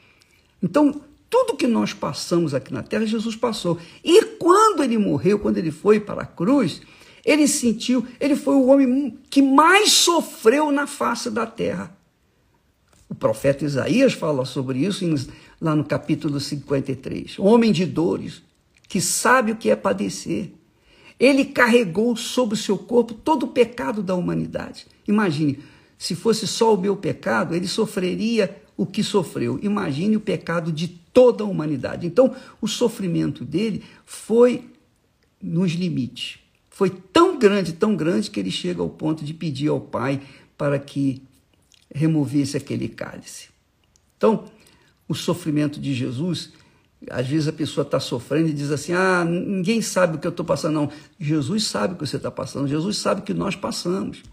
Então, 0.66 1.00
tudo 1.30 1.56
que 1.56 1.68
nós 1.68 1.94
passamos 1.94 2.56
aqui 2.56 2.74
na 2.74 2.82
terra, 2.82 3.06
Jesus 3.06 3.36
passou. 3.36 3.78
E 4.04 4.26
quando 4.40 4.84
ele 4.84 4.98
morreu, 4.98 5.38
quando 5.38 5.60
ele 5.60 5.70
foi 5.70 6.00
para 6.00 6.24
a 6.24 6.26
cruz, 6.26 6.82
ele 7.24 7.48
sentiu, 7.48 8.04
ele 8.20 8.36
foi 8.36 8.56
o 8.56 8.66
homem 8.66 9.16
que 9.30 9.44
mais 9.44 9.92
sofreu 9.92 10.72
na 10.72 10.88
face 10.88 11.30
da 11.30 11.46
terra. 11.46 11.96
O 13.08 13.14
profeta 13.14 13.64
Isaías 13.64 14.14
fala 14.14 14.44
sobre 14.44 14.80
isso 14.80 15.06
em, 15.06 15.14
lá 15.62 15.76
no 15.76 15.84
capítulo 15.84 16.40
53. 16.40 17.38
Homem 17.38 17.72
de 17.72 17.86
dores, 17.86 18.42
que 18.90 19.00
sabe 19.00 19.52
o 19.52 19.56
que 19.56 19.70
é 19.70 19.76
padecer. 19.76 20.52
Ele 21.20 21.46
carregou 21.46 22.16
sobre 22.16 22.56
o 22.56 22.58
seu 22.58 22.76
corpo 22.76 23.14
todo 23.14 23.44
o 23.44 23.50
pecado 23.50 24.02
da 24.02 24.16
humanidade. 24.16 24.88
Imagine, 25.08 25.60
se 25.96 26.16
fosse 26.16 26.48
só 26.48 26.74
o 26.74 26.82
meu 26.82 26.98
pecado, 26.98 27.54
ele 27.54 27.68
sofreria 27.68 28.65
o 28.78 28.86
que 28.86 29.04
sofreu. 29.04 29.60
Imagine 29.62 30.18
o 30.18 30.22
pecado 30.22 30.72
de 30.72 30.88
toda 30.88 31.44
a 31.44 31.48
humanidade. 31.48 32.06
Então, 32.06 32.36
o 32.60 32.68
sofrimento 32.68 33.46
dele 33.46 33.84
foi 34.06 34.66
nos 35.42 35.72
limites. 35.74 36.40
Foi 36.70 36.90
tão 36.90 37.40
grande, 37.40 37.74
tão 37.74 37.96
grande, 37.96 38.30
que 38.30 38.40
ele 38.40 38.52
chega 38.52 38.82
ao 38.82 38.90
ponto 38.90 39.24
de 39.24 39.34
pedir 39.34 39.70
ao 39.70 39.80
Pai 39.80 40.22
para 40.58 40.78
que 40.78 41.22
removesse 41.94 42.58
aquele 42.58 42.90
cálice. 42.90 43.50
Então, 44.18 44.46
o 45.08 45.16
sofrimento 45.16 45.80
de 45.80 45.94
Jesus, 45.94 46.52
às 47.10 47.28
vezes 47.28 47.48
a 47.48 47.54
pessoa 47.54 47.84
está 47.84 48.00
sofrendo 48.00 48.50
e 48.50 48.54
diz 48.54 48.72
assim: 48.72 48.92
ah, 48.92 49.24
ninguém 49.24 49.82
sabe 49.82 50.18
o 50.18 50.20
que 50.20 50.28
eu 50.28 50.32
estou 50.32 50.46
passando. 50.46 50.74
Não, 50.74 50.92
Jesus 51.20 51.66
sabe 51.66 51.94
o 51.94 51.98
que 51.98 52.06
você 52.06 52.18
está 52.18 52.32
passando, 52.32 52.68
Jesus 52.68 52.98
sabe 52.98 53.22
o 53.22 53.24
que 53.24 53.34
nós 53.34 53.56
passamos. 53.56 54.24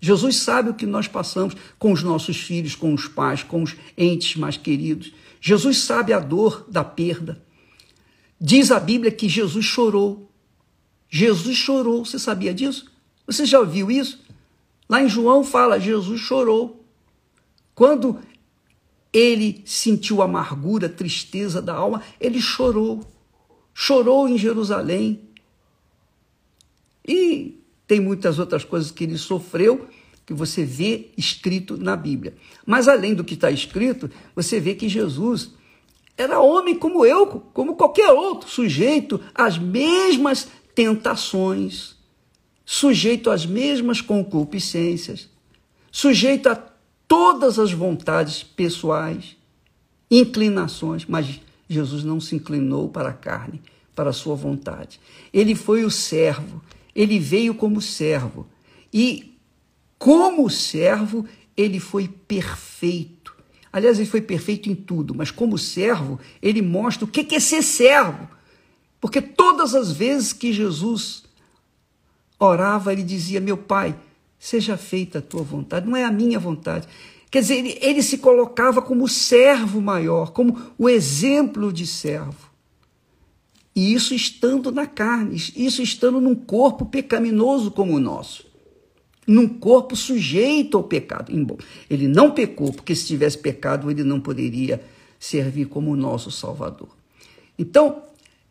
Jesus 0.00 0.36
sabe 0.36 0.70
o 0.70 0.74
que 0.74 0.86
nós 0.86 1.08
passamos 1.08 1.54
com 1.78 1.92
os 1.92 2.02
nossos 2.02 2.36
filhos, 2.36 2.74
com 2.74 2.94
os 2.94 3.08
pais, 3.08 3.42
com 3.42 3.62
os 3.62 3.76
entes 3.96 4.36
mais 4.36 4.56
queridos. 4.56 5.12
Jesus 5.40 5.78
sabe 5.78 6.12
a 6.12 6.20
dor 6.20 6.64
da 6.68 6.84
perda. 6.84 7.42
Diz 8.40 8.70
a 8.70 8.78
Bíblia 8.78 9.10
que 9.10 9.28
Jesus 9.28 9.64
chorou. 9.64 10.30
Jesus 11.10 11.56
chorou, 11.56 12.04
você 12.04 12.18
sabia 12.18 12.54
disso? 12.54 12.90
Você 13.26 13.44
já 13.44 13.58
ouviu 13.58 13.90
isso? 13.90 14.22
Lá 14.88 15.02
em 15.02 15.08
João 15.08 15.42
fala, 15.42 15.80
Jesus 15.80 16.20
chorou. 16.20 16.84
Quando 17.74 18.18
ele 19.12 19.62
sentiu 19.64 20.22
amargura, 20.22 20.88
tristeza 20.88 21.60
da 21.60 21.74
alma, 21.74 22.02
ele 22.20 22.40
chorou. 22.40 23.00
Chorou 23.74 24.28
em 24.28 24.38
Jerusalém. 24.38 25.20
E 27.06 27.57
tem 27.88 27.98
muitas 27.98 28.38
outras 28.38 28.64
coisas 28.64 28.90
que 28.90 29.02
ele 29.02 29.16
sofreu 29.18 29.88
que 30.26 30.34
você 30.34 30.62
vê 30.62 31.08
escrito 31.16 31.78
na 31.78 31.96
Bíblia. 31.96 32.36
Mas 32.66 32.86
além 32.86 33.14
do 33.14 33.24
que 33.24 33.32
está 33.32 33.50
escrito, 33.50 34.10
você 34.36 34.60
vê 34.60 34.74
que 34.74 34.86
Jesus 34.86 35.52
era 36.18 36.38
homem 36.38 36.78
como 36.78 37.06
eu, 37.06 37.26
como 37.54 37.76
qualquer 37.76 38.10
outro, 38.10 38.46
sujeito 38.48 39.18
às 39.34 39.56
mesmas 39.56 40.48
tentações, 40.74 41.96
sujeito 42.62 43.30
às 43.30 43.46
mesmas 43.46 44.02
concupiscências, 44.02 45.30
sujeito 45.90 46.50
a 46.50 46.62
todas 47.08 47.58
as 47.58 47.72
vontades 47.72 48.42
pessoais, 48.42 49.34
inclinações, 50.10 51.06
mas 51.06 51.40
Jesus 51.66 52.04
não 52.04 52.20
se 52.20 52.36
inclinou 52.36 52.90
para 52.90 53.08
a 53.08 53.14
carne, 53.14 53.62
para 53.94 54.10
a 54.10 54.12
sua 54.12 54.34
vontade. 54.34 55.00
Ele 55.32 55.54
foi 55.54 55.84
o 55.84 55.90
servo, 55.90 56.62
ele 56.98 57.20
veio 57.20 57.54
como 57.54 57.80
servo 57.80 58.44
e 58.92 59.38
como 59.96 60.50
servo 60.50 61.24
ele 61.56 61.78
foi 61.78 62.08
perfeito. 62.08 63.36
Aliás, 63.72 63.98
ele 63.98 64.08
foi 64.08 64.20
perfeito 64.20 64.68
em 64.68 64.74
tudo, 64.74 65.14
mas 65.14 65.30
como 65.30 65.56
servo, 65.56 66.18
ele 66.42 66.60
mostra 66.60 67.04
o 67.04 67.08
que 67.08 67.36
é 67.36 67.38
ser 67.38 67.62
servo. 67.62 68.28
Porque 69.00 69.22
todas 69.22 69.76
as 69.76 69.92
vezes 69.92 70.32
que 70.32 70.52
Jesus 70.52 71.22
orava, 72.36 72.92
ele 72.92 73.04
dizia: 73.04 73.40
Meu 73.40 73.56
pai, 73.56 73.96
seja 74.36 74.76
feita 74.76 75.20
a 75.20 75.22
tua 75.22 75.42
vontade, 75.44 75.86
não 75.86 75.96
é 75.96 76.04
a 76.04 76.10
minha 76.10 76.40
vontade. 76.40 76.88
Quer 77.30 77.42
dizer, 77.42 77.58
ele, 77.58 77.78
ele 77.80 78.02
se 78.02 78.18
colocava 78.18 78.82
como 78.82 79.06
servo 79.06 79.80
maior, 79.80 80.32
como 80.32 80.58
o 80.76 80.88
exemplo 80.88 81.72
de 81.72 81.86
servo. 81.86 82.47
E 83.78 83.94
isso 83.94 84.12
estando 84.12 84.72
na 84.72 84.88
carne, 84.88 85.36
isso 85.36 85.80
estando 85.80 86.20
num 86.20 86.34
corpo 86.34 86.84
pecaminoso 86.84 87.70
como 87.70 87.94
o 87.94 88.00
nosso. 88.00 88.44
Num 89.24 89.46
corpo 89.46 89.94
sujeito 89.94 90.76
ao 90.76 90.82
pecado. 90.82 91.30
Ele 91.88 92.08
não 92.08 92.32
pecou, 92.32 92.72
porque 92.72 92.92
se 92.92 93.06
tivesse 93.06 93.38
pecado, 93.38 93.88
ele 93.88 94.02
não 94.02 94.18
poderia 94.18 94.82
servir 95.16 95.66
como 95.66 95.92
o 95.92 95.96
nosso 95.96 96.28
Salvador. 96.28 96.88
Então, 97.56 98.02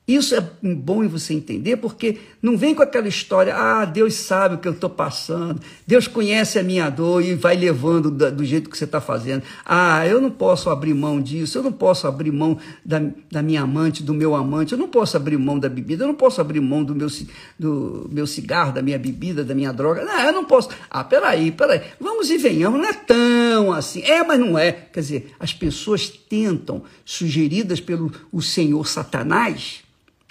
isso 0.08 0.34
é 0.34 0.42
bom 0.64 1.04
em 1.04 1.08
você 1.08 1.34
entender, 1.34 1.76
porque 1.76 2.18
não 2.42 2.58
vem 2.58 2.74
com 2.74 2.82
aquela 2.82 3.10
história, 3.10 3.54
ah, 3.54 3.84
Deus 3.84 4.14
sabe 4.14 4.56
o 4.56 4.58
que 4.58 4.66
eu 4.66 4.72
estou 4.72 4.90
passando, 4.90 5.60
Deus 5.86 6.08
conhece 6.08 6.58
a 6.58 6.64
minha 6.64 6.90
dor 6.90 7.22
e 7.22 7.36
vai 7.36 7.58
levando 7.58 8.10
do, 8.10 8.46
jeito 8.46 8.70
que 8.70 8.78
você 8.78 8.86
está 8.86 9.02
fazendo. 9.02 9.44
Ah, 9.66 10.08
eu 10.08 10.22
não 10.22 10.32
posso 10.32 10.70
abrir 10.70 10.94
mão 10.94 11.20
disso, 11.22 11.58
eu 11.58 11.64
não 11.64 11.74
posso 11.74 12.08
abrir 12.08 12.32
mão 12.32 12.58
da, 12.86 13.02
da 13.30 13.42
minha 13.42 13.64
amante, 13.64 14.02
do 14.02 14.14
meu 14.14 14.34
amante, 14.34 14.72
eu 14.72 14.78
não 14.78 14.88
posso 14.88 15.18
abrir 15.18 15.38
mão 15.38 15.60
da 15.60 15.68
bebida, 15.68 16.06
eu 16.06 16.08
não 16.08 16.16
posso 16.16 16.40
abrir 16.40 16.62
mão 16.62 16.86
do 16.86 16.96
meu, 16.96 17.10
do 17.60 18.08
meu 18.10 18.26
cigarro, 18.26 18.72
da 18.72 18.82
minha 18.82 18.98
bebida, 18.98 19.44
da 19.44 19.54
minha 19.54 19.74
droga. 19.74 20.06
Não, 20.06 20.22
eu 20.22 20.32
não 20.32 20.46
posso. 20.46 20.70
Ah, 20.90 21.04
peraí, 21.04 21.52
peraí, 21.52 21.82
vamos 22.00 22.30
e 22.30 22.38
venhamos, 22.38 22.80
não 22.80 22.88
é 22.88 22.94
tão 22.94 23.74
assim. 23.74 24.02
É, 24.04 24.24
mas 24.24 24.40
não 24.40 24.58
é. 24.58 24.72
Quer 24.72 25.02
dizer, 25.02 25.36
as 25.38 25.54
pessoas 25.54 26.08
tentam, 26.08 26.84
sugeridas 27.04 27.82
pelo 27.82 28.10
o 28.32 28.42
Senhor 28.42 28.88
Satanás, 28.88 29.86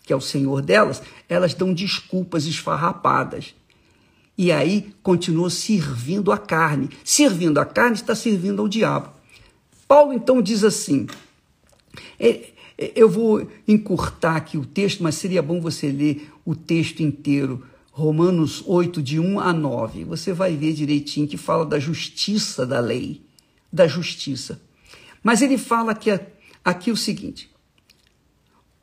que 0.07 0.12
é 0.12 0.16
o 0.16 0.21
senhor 0.21 0.62
delas, 0.62 1.03
elas 1.29 1.53
dão 1.53 1.75
desculpas 1.75 2.47
esfarrapadas. 2.47 3.55
E 4.38 4.53
aí 4.53 4.95
continua 5.03 5.51
servindo 5.51 6.31
a 6.31 6.38
carne. 6.38 6.88
Servindo 7.03 7.59
a 7.59 7.66
carne 7.66 7.97
está 7.97 8.14
servindo 8.14 8.62
ao 8.62 8.69
diabo. 8.69 9.11
Paulo 9.88 10.12
então 10.12 10.40
diz 10.40 10.62
assim: 10.62 11.09
é, 12.21 12.51
é, 12.79 12.92
eu 12.95 13.11
vou 13.11 13.51
encurtar 13.66 14.37
aqui 14.37 14.57
o 14.57 14.64
texto, 14.64 15.03
mas 15.03 15.16
seria 15.16 15.42
bom 15.42 15.61
você 15.61 15.90
ler 15.90 16.31
o 16.45 16.55
texto 16.55 17.01
inteiro, 17.01 17.66
Romanos 17.90 18.62
8, 18.64 19.03
de 19.03 19.19
1 19.19 19.40
a 19.40 19.53
9. 19.53 20.05
Você 20.05 20.33
vai 20.33 20.55
ver 20.55 20.73
direitinho 20.73 21.27
que 21.27 21.37
fala 21.37 21.66
da 21.66 21.81
justiça 21.81 22.64
da 22.64 22.79
lei, 22.79 23.23
da 23.73 23.88
justiça. 23.88 24.61
Mas 25.21 25.42
ele 25.42 25.59
fala 25.59 25.90
aqui, 25.90 26.11
aqui 26.64 26.92
o 26.92 26.97
seguinte: 26.97 27.51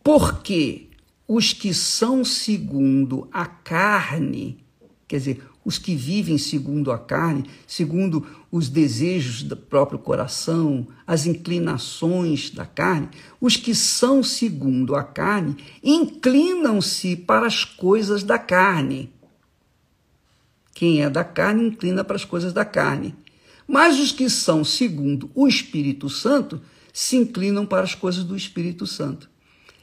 porque 0.03 0.87
os 1.27 1.53
que 1.53 1.73
são 1.73 2.25
segundo 2.25 3.27
a 3.31 3.45
carne, 3.45 4.63
quer 5.07 5.17
dizer, 5.17 5.43
os 5.65 5.77
que 5.77 5.95
vivem 5.95 6.37
segundo 6.37 6.91
a 6.91 6.97
carne, 6.97 7.45
segundo 7.65 8.25
os 8.51 8.67
desejos 8.67 9.43
do 9.43 9.55
próprio 9.55 9.97
coração, 9.97 10.87
as 11.07 11.25
inclinações 11.25 12.49
da 12.49 12.65
carne, 12.65 13.09
os 13.39 13.55
que 13.55 13.73
são 13.73 14.21
segundo 14.21 14.95
a 14.95 15.03
carne 15.03 15.55
inclinam-se 15.81 17.15
para 17.15 17.47
as 17.47 17.63
coisas 17.63 18.23
da 18.23 18.37
carne. 18.37 19.09
Quem 20.73 21.01
é 21.01 21.09
da 21.09 21.23
carne 21.23 21.67
inclina 21.67 22.03
para 22.03 22.15
as 22.15 22.25
coisas 22.25 22.51
da 22.51 22.65
carne. 22.65 23.15
Mas 23.65 23.99
os 23.99 24.11
que 24.11 24.29
são 24.29 24.65
segundo 24.65 25.31
o 25.33 25.47
Espírito 25.47 26.09
Santo 26.09 26.61
se 26.91 27.15
inclinam 27.15 27.65
para 27.65 27.83
as 27.83 27.95
coisas 27.95 28.23
do 28.23 28.35
Espírito 28.35 28.85
Santo. 28.85 29.29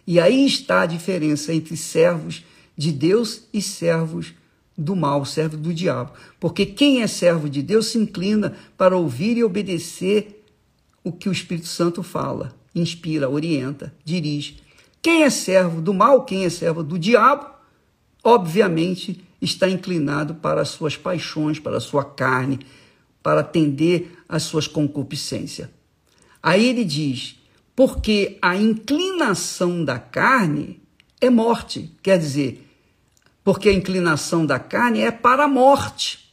E 0.06 0.18
aí 0.18 0.46
está 0.46 0.82
a 0.82 0.86
diferença 0.86 1.52
entre 1.52 1.76
servos 1.76 2.44
de 2.76 2.92
Deus 2.92 3.42
e 3.52 3.60
servos 3.60 4.34
do 4.76 4.96
mal, 4.96 5.24
servo 5.24 5.56
do 5.56 5.74
diabo. 5.74 6.12
Porque 6.38 6.64
quem 6.64 7.02
é 7.02 7.06
servo 7.06 7.48
de 7.48 7.62
Deus 7.62 7.86
se 7.88 7.98
inclina 7.98 8.56
para 8.76 8.96
ouvir 8.96 9.36
e 9.36 9.44
obedecer 9.44 10.44
o 11.04 11.12
que 11.12 11.28
o 11.28 11.32
Espírito 11.32 11.66
Santo 11.66 12.02
fala, 12.02 12.54
inspira, 12.74 13.28
orienta, 13.28 13.94
dirige. 14.04 14.58
Quem 15.02 15.22
é 15.22 15.30
servo 15.30 15.80
do 15.80 15.94
mal, 15.94 16.24
quem 16.24 16.44
é 16.44 16.50
servo 16.50 16.82
do 16.82 16.98
diabo, 16.98 17.46
obviamente 18.22 19.24
está 19.40 19.68
inclinado 19.68 20.34
para 20.34 20.60
as 20.60 20.68
suas 20.68 20.96
paixões, 20.96 21.58
para 21.58 21.78
a 21.78 21.80
sua 21.80 22.04
carne, 22.04 22.60
para 23.22 23.40
atender 23.40 24.18
às 24.28 24.42
suas 24.42 24.66
concupiscências. 24.66 25.68
Aí 26.42 26.66
ele 26.66 26.84
diz: 26.84 27.39
porque 27.80 28.36
a 28.42 28.58
inclinação 28.58 29.82
da 29.82 29.98
carne 29.98 30.82
é 31.18 31.30
morte, 31.30 31.96
quer 32.02 32.18
dizer, 32.18 32.68
porque 33.42 33.70
a 33.70 33.72
inclinação 33.72 34.44
da 34.44 34.58
carne 34.58 35.00
é 35.00 35.10
para 35.10 35.44
a 35.44 35.48
morte, 35.48 36.30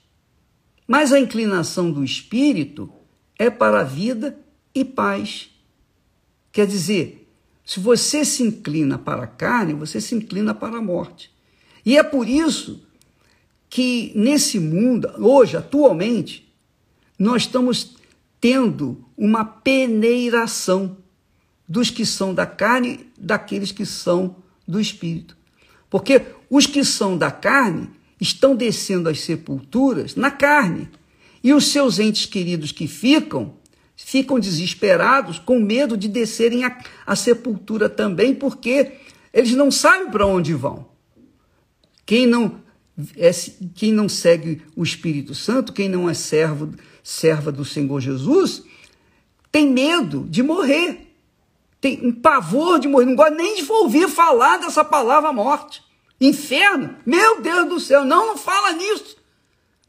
mas 0.85 1.13
a 1.13 1.19
inclinação 1.21 1.89
do 1.89 2.03
espírito 2.03 2.91
é 3.39 3.49
para 3.49 3.79
a 3.79 3.83
vida 3.85 4.37
e 4.75 4.83
paz. 4.83 5.49
Quer 6.51 6.67
dizer, 6.67 7.31
se 7.63 7.79
você 7.79 8.25
se 8.25 8.43
inclina 8.43 8.97
para 8.97 9.23
a 9.23 9.27
carne, 9.27 9.73
você 9.73 10.01
se 10.01 10.15
inclina 10.15 10.53
para 10.53 10.79
a 10.79 10.81
morte. 10.81 11.31
E 11.85 11.97
é 11.97 12.03
por 12.03 12.27
isso 12.27 12.85
que 13.69 14.11
nesse 14.13 14.59
mundo, 14.59 15.09
hoje, 15.17 15.55
atualmente, 15.55 16.53
nós 17.17 17.43
estamos 17.43 17.95
tendo 18.41 19.01
uma 19.17 19.45
peneiração 19.45 20.97
dos 21.67 21.89
que 21.89 22.05
são 22.05 22.33
da 22.33 22.45
carne, 22.45 23.07
daqueles 23.17 23.71
que 23.71 23.85
são 23.85 24.37
do 24.67 24.79
espírito. 24.79 25.35
Porque 25.89 26.21
os 26.49 26.65
que 26.65 26.83
são 26.83 27.17
da 27.17 27.31
carne 27.31 27.89
estão 28.19 28.55
descendo 28.55 29.09
às 29.09 29.19
sepulturas 29.21 30.15
na 30.15 30.31
carne, 30.31 30.89
e 31.43 31.53
os 31.53 31.67
seus 31.67 31.99
entes 31.99 32.25
queridos 32.25 32.71
que 32.71 32.87
ficam 32.87 33.55
ficam 33.95 34.39
desesperados, 34.39 35.39
com 35.39 35.59
medo 35.59 35.97
de 35.97 36.07
descerem 36.07 36.61
à, 36.63 37.15
sepultura 37.15 37.89
também, 37.89 38.33
porque 38.35 38.93
eles 39.33 39.53
não 39.53 39.71
sabem 39.71 40.11
para 40.11 40.25
onde 40.25 40.53
vão. 40.53 40.87
Quem 42.05 42.27
não 42.27 42.61
é, 43.15 43.31
quem 43.75 43.91
não 43.91 44.07
segue 44.07 44.61
o 44.75 44.83
Espírito 44.83 45.35
Santo, 45.35 45.73
quem 45.73 45.89
não 45.89 46.09
é 46.09 46.13
servo, 46.13 46.73
serva 47.03 47.51
do 47.51 47.65
Senhor 47.65 47.99
Jesus, 47.99 48.63
tem 49.51 49.71
medo 49.71 50.25
de 50.29 50.41
morrer. 50.41 51.06
Tem 51.79 51.99
um 52.05 52.11
pavor 52.11 52.79
de 52.79 52.87
morrer, 52.87 53.05
não 53.05 53.15
gosta 53.15 53.35
nem 53.35 53.63
de 53.63 53.71
ouvir 53.71 54.07
falar 54.09 54.57
dessa 54.57 54.83
palavra 54.83 55.31
morte. 55.31 55.83
Inferno, 56.19 56.95
meu 57.05 57.41
Deus 57.41 57.69
do 57.69 57.79
céu, 57.79 58.03
não, 58.03 58.27
não 58.27 58.37
fala 58.37 58.73
nisso. 58.73 59.17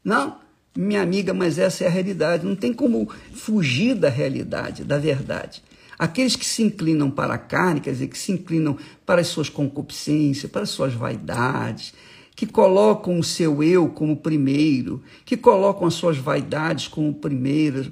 Não, 0.03 0.37
minha 0.77 1.01
amiga, 1.01 1.33
mas 1.33 1.57
essa 1.57 1.83
é 1.83 1.87
a 1.87 1.89
realidade. 1.89 2.45
Não 2.45 2.55
tem 2.55 2.71
como 2.71 3.11
fugir 3.33 3.95
da 3.95 4.09
realidade, 4.09 4.83
da 4.83 4.97
verdade. 4.97 5.63
Aqueles 5.97 6.35
que 6.35 6.45
se 6.45 6.63
inclinam 6.63 7.11
para 7.11 7.33
a 7.33 7.37
carne, 7.37 7.81
quer 7.81 7.91
dizer, 7.91 8.07
que 8.07 8.17
se 8.17 8.31
inclinam 8.31 8.77
para 9.05 9.19
as 9.19 9.27
suas 9.27 9.49
concupiscências, 9.49 10.49
para 10.49 10.61
as 10.61 10.69
suas 10.69 10.93
vaidades, 10.93 11.93
que 12.35 12.45
colocam 12.45 13.19
o 13.19 13.23
seu 13.23 13.61
eu 13.61 13.89
como 13.89 14.15
primeiro, 14.15 15.03
que 15.25 15.35
colocam 15.35 15.85
as 15.85 15.95
suas 15.95 16.17
vaidades 16.17 16.87
como 16.87 17.13
primeiras 17.13 17.91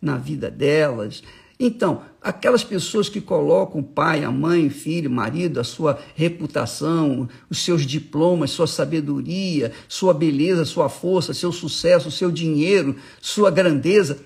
na 0.00 0.18
vida 0.18 0.50
delas. 0.50 1.22
Então, 1.58 2.02
aquelas 2.22 2.62
pessoas 2.62 3.08
que 3.08 3.20
colocam 3.20 3.80
o 3.80 3.84
pai, 3.84 4.22
a 4.22 4.30
mãe, 4.30 4.70
filho, 4.70 5.10
marido, 5.10 5.58
a 5.58 5.64
sua 5.64 5.98
reputação, 6.14 7.28
os 7.50 7.58
seus 7.58 7.84
diplomas, 7.84 8.50
sua 8.50 8.66
sabedoria, 8.66 9.72
sua 9.88 10.14
beleza, 10.14 10.64
sua 10.64 10.88
força, 10.88 11.34
seu 11.34 11.50
sucesso, 11.50 12.10
seu 12.10 12.30
dinheiro, 12.30 12.96
sua 13.20 13.50
grandeza 13.50 14.20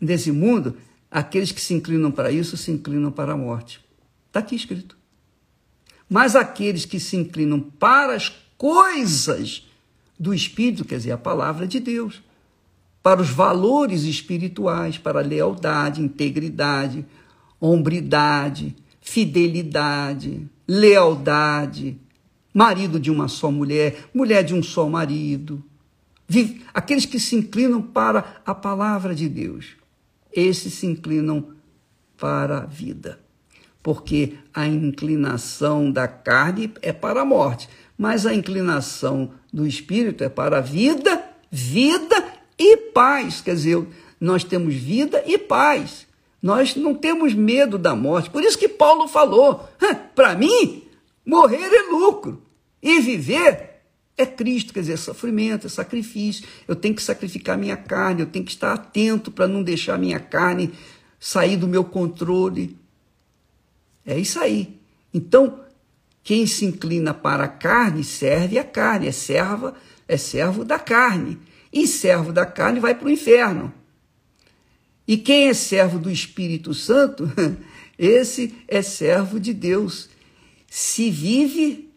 nesse 0.00 0.32
mundo, 0.32 0.76
aqueles 1.10 1.52
que 1.52 1.60
se 1.60 1.74
inclinam 1.74 2.10
para 2.10 2.32
isso 2.32 2.56
se 2.56 2.70
inclinam 2.70 3.12
para 3.12 3.32
a 3.32 3.36
morte. 3.36 3.80
Está 4.26 4.40
aqui 4.40 4.56
escrito. 4.56 4.96
Mas 6.08 6.36
aqueles 6.36 6.84
que 6.84 7.00
se 7.00 7.16
inclinam 7.16 7.60
para 7.60 8.14
as 8.14 8.32
coisas 8.58 9.66
do 10.18 10.34
Espírito, 10.34 10.84
quer 10.84 10.96
dizer, 10.96 11.12
a 11.12 11.18
palavra 11.18 11.66
de 11.66 11.80
Deus, 11.80 12.22
para 13.06 13.22
os 13.22 13.30
valores 13.30 14.02
espirituais, 14.02 14.98
para 14.98 15.20
lealdade, 15.20 16.02
integridade, 16.02 17.06
hombridade, 17.60 18.74
fidelidade, 19.00 20.44
lealdade, 20.66 21.96
marido 22.52 22.98
de 22.98 23.08
uma 23.08 23.28
só 23.28 23.48
mulher, 23.48 24.08
mulher 24.12 24.42
de 24.42 24.54
um 24.54 24.60
só 24.60 24.88
marido. 24.88 25.62
Aqueles 26.74 27.06
que 27.06 27.20
se 27.20 27.36
inclinam 27.36 27.80
para 27.80 28.42
a 28.44 28.52
palavra 28.52 29.14
de 29.14 29.28
Deus, 29.28 29.76
esses 30.32 30.74
se 30.74 30.86
inclinam 30.86 31.50
para 32.18 32.58
a 32.58 32.66
vida. 32.66 33.20
Porque 33.84 34.32
a 34.52 34.66
inclinação 34.66 35.92
da 35.92 36.08
carne 36.08 36.72
é 36.82 36.92
para 36.92 37.20
a 37.20 37.24
morte, 37.24 37.68
mas 37.96 38.26
a 38.26 38.34
inclinação 38.34 39.30
do 39.52 39.64
espírito 39.64 40.24
é 40.24 40.28
para 40.28 40.58
a 40.58 40.60
vida, 40.60 41.22
vida 41.52 42.35
e 42.58 42.76
paz. 42.76 43.40
Quer 43.40 43.54
dizer, 43.54 43.86
nós 44.20 44.44
temos 44.44 44.74
vida 44.74 45.22
e 45.26 45.38
paz. 45.38 46.06
Nós 46.42 46.76
não 46.76 46.94
temos 46.94 47.34
medo 47.34 47.78
da 47.78 47.94
morte. 47.94 48.30
Por 48.30 48.42
isso 48.42 48.58
que 48.58 48.68
Paulo 48.68 49.08
falou: 49.08 49.68
para 50.14 50.34
mim, 50.34 50.82
morrer 51.24 51.72
é 51.72 51.90
lucro 51.90 52.42
e 52.82 53.00
viver 53.00 53.76
é 54.18 54.24
Cristo, 54.24 54.72
quer 54.72 54.80
dizer, 54.80 54.96
sofrimento, 54.96 55.66
é 55.66 55.70
sacrifício. 55.70 56.46
Eu 56.66 56.74
tenho 56.74 56.94
que 56.94 57.02
sacrificar 57.02 57.58
minha 57.58 57.76
carne, 57.76 58.22
eu 58.22 58.26
tenho 58.26 58.44
que 58.44 58.50
estar 58.50 58.72
atento 58.72 59.30
para 59.30 59.46
não 59.46 59.62
deixar 59.62 59.98
minha 59.98 60.18
carne 60.18 60.72
sair 61.20 61.56
do 61.56 61.68
meu 61.68 61.84
controle. 61.84 62.78
É 64.06 64.18
isso 64.18 64.38
aí. 64.40 64.80
Então, 65.12 65.60
quem 66.22 66.46
se 66.46 66.64
inclina 66.64 67.12
para 67.12 67.44
a 67.44 67.48
carne 67.48 68.02
serve 68.02 68.58
a 68.58 68.64
carne, 68.64 69.08
é 69.08 69.12
serva, 69.12 69.74
é 70.08 70.16
servo 70.16 70.64
da 70.64 70.78
carne. 70.78 71.38
E 71.72 71.86
servo 71.86 72.32
da 72.32 72.46
carne 72.46 72.80
vai 72.80 72.94
para 72.94 73.06
o 73.06 73.10
inferno. 73.10 73.72
E 75.06 75.16
quem 75.16 75.48
é 75.48 75.54
servo 75.54 75.98
do 75.98 76.10
Espírito 76.10 76.74
Santo, 76.74 77.30
esse 77.98 78.54
é 78.66 78.82
servo 78.82 79.38
de 79.38 79.52
Deus. 79.52 80.08
Se 80.68 81.10
vive, 81.10 81.92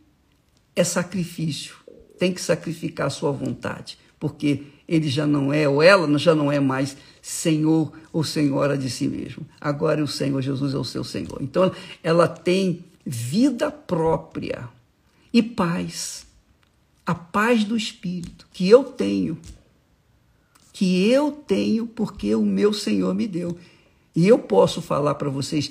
é 0.76 0.84
sacrifício. 0.84 1.76
Tem 2.18 2.34
que 2.34 2.42
sacrificar 2.42 3.08
a 3.08 3.10
sua 3.10 3.32
vontade, 3.32 3.98
porque 4.20 4.64
ele 4.88 5.08
já 5.08 5.26
não 5.26 5.54
é, 5.54 5.68
ou 5.68 5.82
ela 5.82 6.18
já 6.18 6.36
não 6.36 6.52
é 6.52 6.60
mais 6.60 6.98
Senhor 7.22 7.92
ou 8.12 8.24
Senhora 8.24 8.78
de 8.78 8.90
si 8.90 9.08
mesmo. 9.08 9.46
Agora 9.60 10.04
o 10.04 10.08
Senhor 10.08 10.42
Jesus 10.42 10.74
é 10.74 10.78
o 10.78 10.84
seu 10.84 11.04
Senhor. 11.04 11.38
Então 11.42 11.72
ela 12.04 12.28
tem 12.28 12.84
vida 13.06 13.72
própria 13.72 14.68
e 15.34 15.42
paz. 15.42 16.26
A 17.06 17.16
paz 17.16 17.64
do 17.64 17.76
Espírito 17.76 18.48
que 18.52 18.70
eu 18.70 18.84
tenho, 18.84 19.38
que 20.80 21.12
eu 21.12 21.34
tenho 21.34 21.86
porque 21.86 22.34
o 22.34 22.46
meu 22.46 22.72
Senhor 22.72 23.14
me 23.14 23.28
deu. 23.28 23.58
E 24.16 24.26
eu 24.26 24.40
posso 24.40 24.82
falar 24.82 25.16
para 25.16 25.30
vocês: 25.30 25.70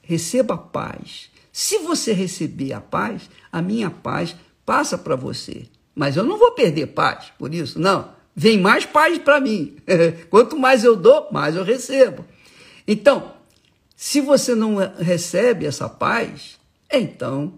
receba 0.00 0.56
paz. 0.56 1.32
Se 1.50 1.78
você 1.78 2.12
receber 2.12 2.72
a 2.72 2.80
paz, 2.80 3.28
a 3.50 3.60
minha 3.60 3.90
paz 3.90 4.36
passa 4.64 4.96
para 4.96 5.16
você. 5.16 5.66
Mas 5.96 6.16
eu 6.16 6.22
não 6.22 6.38
vou 6.38 6.52
perder 6.52 6.86
paz 6.86 7.32
por 7.36 7.52
isso, 7.52 7.80
não. 7.80 8.12
Vem 8.36 8.56
mais 8.56 8.86
paz 8.86 9.18
para 9.18 9.40
mim. 9.40 9.78
Quanto 10.30 10.56
mais 10.56 10.84
eu 10.84 10.94
dou, 10.94 11.26
mais 11.32 11.56
eu 11.56 11.64
recebo. 11.64 12.24
Então, 12.86 13.32
se 13.96 14.20
você 14.20 14.54
não 14.54 14.76
recebe 14.76 15.66
essa 15.66 15.88
paz, 15.88 16.56
então, 16.88 17.54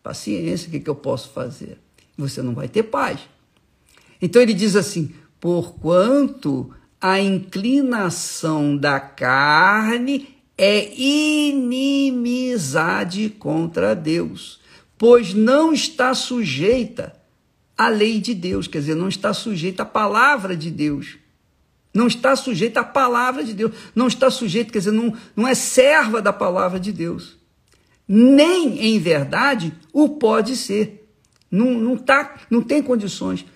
paciência, 0.00 0.68
o 0.68 0.80
que 0.80 0.88
eu 0.88 0.94
posso 0.94 1.30
fazer? 1.30 1.76
Você 2.16 2.40
não 2.40 2.54
vai 2.54 2.68
ter 2.68 2.84
paz. 2.84 3.18
Então 4.22 4.40
ele 4.40 4.54
diz 4.54 4.76
assim: 4.76 5.12
porquanto 5.40 6.74
a 7.00 7.18
inclinação 7.18 8.76
da 8.76 9.00
carne 9.00 10.28
é 10.56 10.92
inimizade 10.94 12.10
contra 13.30 13.94
Deus, 13.94 14.60
pois 14.98 15.32
não 15.32 15.72
está 15.72 16.12
sujeita 16.14 17.16
à 17.76 17.88
lei 17.88 18.20
de 18.20 18.34
Deus, 18.34 18.66
quer 18.68 18.80
dizer, 18.80 18.94
não 18.94 19.08
está 19.08 19.32
sujeita 19.32 19.84
à 19.84 19.86
palavra 19.86 20.54
de 20.56 20.70
Deus. 20.70 21.16
Não 21.92 22.06
está 22.06 22.36
sujeita 22.36 22.80
à 22.80 22.84
palavra 22.84 23.42
de 23.42 23.52
Deus. 23.52 23.72
Não 23.96 24.06
está 24.06 24.30
sujeita, 24.30 24.70
quer 24.70 24.78
dizer, 24.78 24.92
não, 24.92 25.12
não 25.34 25.48
é 25.48 25.56
serva 25.56 26.22
da 26.22 26.32
palavra 26.32 26.78
de 26.78 26.92
Deus 26.92 27.40
nem 28.12 28.86
em 28.86 28.98
verdade 28.98 29.72
o 29.92 30.08
pode 30.08 30.56
ser. 30.56 31.08
Não, 31.48 31.70
não, 31.78 31.96
tá, 31.96 32.40
não 32.50 32.60
tem 32.60 32.82
condições. 32.82 33.46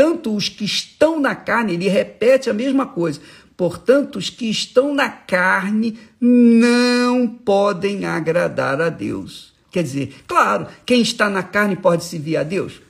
Portanto, 0.00 0.34
os 0.34 0.48
que 0.48 0.64
estão 0.64 1.20
na 1.20 1.34
carne, 1.34 1.74
ele 1.74 1.86
repete 1.86 2.48
a 2.48 2.54
mesma 2.54 2.86
coisa. 2.86 3.20
Portanto, 3.54 4.16
os 4.16 4.30
que 4.30 4.46
estão 4.48 4.94
na 4.94 5.10
carne 5.10 5.98
não 6.18 7.28
podem 7.28 8.06
agradar 8.06 8.80
a 8.80 8.88
Deus. 8.88 9.52
Quer 9.70 9.82
dizer, 9.82 10.22
claro, 10.26 10.68
quem 10.86 11.02
está 11.02 11.28
na 11.28 11.42
carne 11.42 11.76
pode 11.76 12.04
servir 12.04 12.38
a 12.38 12.42
Deus. 12.42 12.80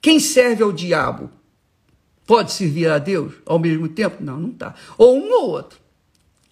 Quem 0.00 0.18
serve 0.18 0.62
ao 0.62 0.72
diabo 0.72 1.30
pode 2.26 2.52
servir 2.52 2.88
a 2.88 2.96
Deus 2.96 3.34
ao 3.44 3.58
mesmo 3.58 3.86
tempo? 3.86 4.24
Não, 4.24 4.40
não 4.40 4.48
está. 4.48 4.74
Ou 4.96 5.14
um 5.14 5.30
ou 5.30 5.50
outro. 5.50 5.78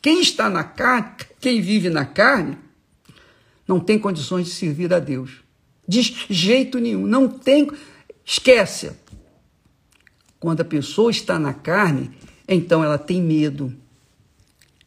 Quem 0.03 0.21
está 0.21 0.51
na 0.51 0.65
carne, 0.65 1.13
quem 1.41 1.63
vive 1.63 1.89
na 1.89 2.05
carne, 2.05 2.59
não 3.67 3.81
tem 3.81 3.99
condições 3.99 4.49
de 4.49 4.53
servir 4.53 4.93
a 4.93 4.99
Deus. 4.99 5.43
De 5.89 6.03
jeito 6.29 6.79
nenhum. 6.79 7.07
Não 7.07 7.27
tem. 7.27 7.71
Esquece. 8.23 8.93
Quando 10.39 10.61
a 10.61 10.65
pessoa 10.65 11.11
está 11.11 11.39
na 11.39 11.53
carne, 11.53 12.11
então 12.49 12.85
ela 12.85 12.99
tem 12.99 13.21
medo. 13.23 13.75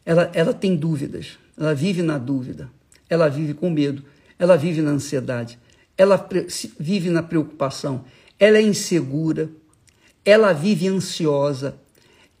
Ela, 0.04 0.30
ela 0.34 0.54
tem 0.54 0.76
dúvidas. 0.76 1.38
Ela 1.58 1.74
vive 1.74 2.02
na 2.02 2.18
dúvida. 2.18 2.70
Ela 3.08 3.28
vive 3.28 3.54
com 3.54 3.70
medo. 3.70 4.02
Ela 4.38 4.56
vive 4.56 4.80
na 4.80 4.90
ansiedade. 4.90 5.58
Ela 5.96 6.26
vive 6.78 7.10
na 7.10 7.22
preocupação. 7.22 8.04
Ela 8.38 8.58
é 8.58 8.62
insegura. 8.62 9.50
Ela 10.24 10.52
vive 10.52 10.88
ansiosa. 10.88 11.76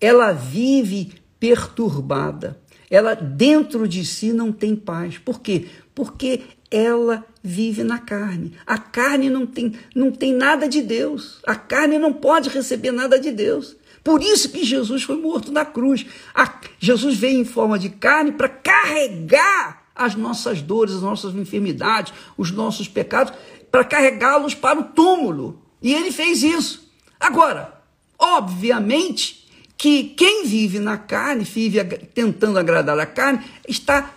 Ela 0.00 0.32
vive 0.32 1.12
perturbada. 1.38 2.58
Ela 2.90 3.14
dentro 3.14 3.86
de 3.86 4.04
si 4.04 4.32
não 4.32 4.50
tem 4.50 4.74
paz. 4.74 5.18
Por 5.18 5.40
quê? 5.40 5.66
porque 6.00 6.40
ela 6.70 7.26
vive 7.42 7.82
na 7.82 7.98
carne. 7.98 8.52
A 8.66 8.78
carne 8.78 9.30
não 9.30 9.46
tem, 9.46 9.74
não 9.94 10.10
tem 10.10 10.32
nada 10.32 10.68
de 10.68 10.82
Deus. 10.82 11.40
A 11.46 11.54
carne 11.54 11.98
não 11.98 12.12
pode 12.12 12.48
receber 12.48 12.92
nada 12.92 13.18
de 13.18 13.30
Deus. 13.30 13.76
Por 14.02 14.22
isso 14.22 14.50
que 14.50 14.64
Jesus 14.64 15.02
foi 15.02 15.16
morto 15.16 15.52
na 15.52 15.64
cruz. 15.64 16.06
A, 16.34 16.60
Jesus 16.78 17.16
veio 17.16 17.40
em 17.40 17.44
forma 17.44 17.78
de 17.78 17.90
carne 17.90 18.32
para 18.32 18.48
carregar 18.48 19.84
as 19.94 20.14
nossas 20.14 20.62
dores, 20.62 20.94
as 20.94 21.02
nossas 21.02 21.34
enfermidades, 21.34 22.12
os 22.36 22.50
nossos 22.50 22.88
pecados, 22.88 23.32
para 23.70 23.84
carregá-los 23.84 24.54
para 24.54 24.80
o 24.80 24.84
túmulo. 24.84 25.62
E 25.82 25.92
ele 25.92 26.10
fez 26.10 26.42
isso. 26.42 26.90
Agora, 27.18 27.80
obviamente 28.18 29.46
que 29.76 30.04
quem 30.04 30.44
vive 30.44 30.78
na 30.78 30.98
carne, 30.98 31.44
vive 31.44 31.82
tentando 32.14 32.58
agradar 32.58 32.98
a 32.98 33.06
carne, 33.06 33.42
está 33.66 34.14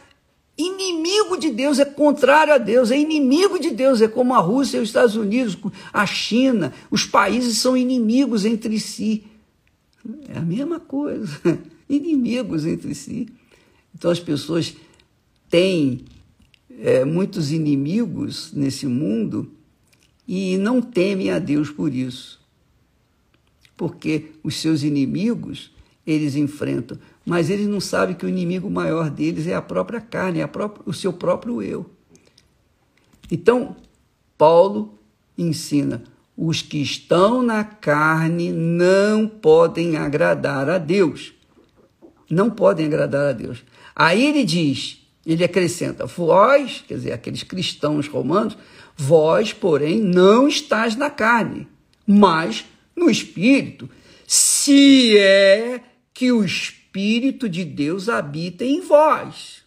inimigo 0.57 1.37
de 1.37 1.49
Deus, 1.51 1.79
é 1.79 1.85
contrário 1.85 2.53
a 2.53 2.57
Deus, 2.57 2.91
é 2.91 2.97
inimigo 2.97 3.59
de 3.59 3.71
Deus, 3.71 4.01
é 4.01 4.07
como 4.07 4.33
a 4.33 4.39
Rússia 4.39 4.81
os 4.81 4.89
Estados 4.89 5.15
Unidos, 5.15 5.57
a 5.91 6.05
China, 6.05 6.73
os 6.91 7.05
países 7.05 7.57
são 7.57 7.75
inimigos 7.75 8.45
entre 8.45 8.79
si. 8.79 9.23
É 10.27 10.37
a 10.37 10.41
mesma 10.41 10.79
coisa, 10.79 11.27
inimigos 11.89 12.65
entre 12.65 12.93
si. 12.93 13.27
Então 13.95 14.11
as 14.11 14.19
pessoas 14.19 14.75
têm 15.49 16.05
é, 16.79 17.05
muitos 17.05 17.51
inimigos 17.51 18.51
nesse 18.53 18.85
mundo 18.85 19.51
e 20.27 20.57
não 20.57 20.81
temem 20.81 21.31
a 21.31 21.39
Deus 21.39 21.69
por 21.69 21.93
isso. 21.93 22.41
Porque 23.75 24.31
os 24.43 24.55
seus 24.55 24.83
inimigos 24.83 25.71
eles 26.05 26.35
enfrentam, 26.35 26.97
mas 27.25 27.49
eles 27.49 27.67
não 27.67 27.79
sabem 27.79 28.15
que 28.15 28.25
o 28.25 28.29
inimigo 28.29 28.69
maior 28.69 29.09
deles 29.09 29.47
é 29.47 29.55
a 29.55 29.61
própria 29.61 30.01
carne, 30.01 30.41
é 30.41 30.47
própria, 30.47 30.83
o 30.85 30.93
seu 30.93 31.13
próprio 31.13 31.61
eu. 31.61 31.89
Então, 33.31 33.75
Paulo 34.37 34.99
ensina: 35.37 36.03
os 36.37 36.61
que 36.61 36.81
estão 36.81 37.41
na 37.41 37.63
carne 37.63 38.51
não 38.51 39.27
podem 39.27 39.95
agradar 39.95 40.69
a 40.69 40.77
Deus. 40.77 41.33
Não 42.29 42.49
podem 42.49 42.87
agradar 42.87 43.29
a 43.29 43.31
Deus. 43.31 43.63
Aí 43.95 44.25
ele 44.25 44.43
diz, 44.43 45.01
ele 45.25 45.43
acrescenta: 45.45 46.05
vós, 46.05 46.83
quer 46.85 46.95
dizer, 46.95 47.13
aqueles 47.13 47.43
cristãos 47.43 48.07
romanos, 48.07 48.57
vós, 48.97 49.53
porém, 49.53 50.01
não 50.01 50.47
estás 50.47 50.95
na 50.95 51.09
carne, 51.09 51.67
mas 52.05 52.65
no 52.95 53.09
espírito, 53.09 53.89
se 54.27 55.17
é 55.17 55.79
que 56.13 56.31
o 56.31 56.43
espírito 56.43 56.82
de 57.49 57.65
Deus 57.65 58.07
habita 58.07 58.63
em 58.63 58.81
vós. 58.81 59.63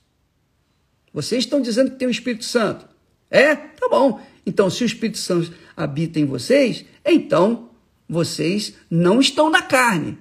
Vocês 1.12 1.44
estão 1.44 1.60
dizendo 1.60 1.90
que 1.90 1.96
tem 1.96 2.08
o 2.08 2.10
Espírito 2.10 2.44
Santo. 2.44 2.86
É? 3.30 3.54
Tá 3.56 3.88
bom. 3.88 4.20
Então, 4.44 4.70
se 4.70 4.84
o 4.84 4.86
Espírito 4.86 5.18
Santo 5.18 5.52
habita 5.76 6.20
em 6.20 6.24
vocês, 6.24 6.84
então 7.04 7.70
vocês 8.08 8.74
não 8.88 9.20
estão 9.20 9.50
na 9.50 9.62
carne. 9.62 10.18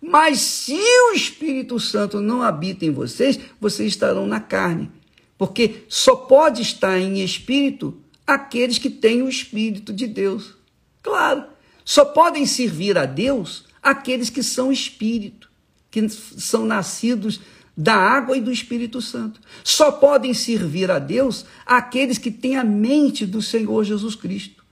Mas 0.00 0.40
se 0.40 0.78
o 0.78 1.12
Espírito 1.12 1.78
Santo 1.78 2.20
não 2.20 2.42
habita 2.42 2.84
em 2.84 2.90
vocês, 2.90 3.38
vocês 3.60 3.88
estarão 3.88 4.26
na 4.26 4.40
carne. 4.40 4.90
Porque 5.36 5.84
só 5.88 6.16
pode 6.16 6.62
estar 6.62 6.98
em 6.98 7.22
espírito 7.22 8.00
aqueles 8.26 8.78
que 8.78 8.88
têm 8.88 9.22
o 9.22 9.28
Espírito 9.28 9.92
de 9.92 10.06
Deus. 10.06 10.54
Claro, 11.02 11.44
só 11.84 12.04
podem 12.04 12.46
servir 12.46 12.96
a 12.96 13.04
Deus 13.04 13.64
aqueles 13.82 14.30
que 14.30 14.42
são 14.42 14.72
espírito, 14.72 15.45
que 15.96 16.08
são 16.10 16.66
nascidos 16.66 17.40
da 17.74 17.94
água 17.94 18.36
e 18.36 18.40
do 18.40 18.52
Espírito 18.52 19.00
Santo. 19.00 19.40
Só 19.64 19.90
podem 19.92 20.34
servir 20.34 20.90
a 20.90 20.98
Deus 20.98 21.46
aqueles 21.64 22.18
que 22.18 22.30
têm 22.30 22.56
a 22.56 22.64
mente 22.64 23.24
do 23.24 23.40
Senhor 23.40 23.82
Jesus 23.82 24.14
Cristo. 24.14 24.62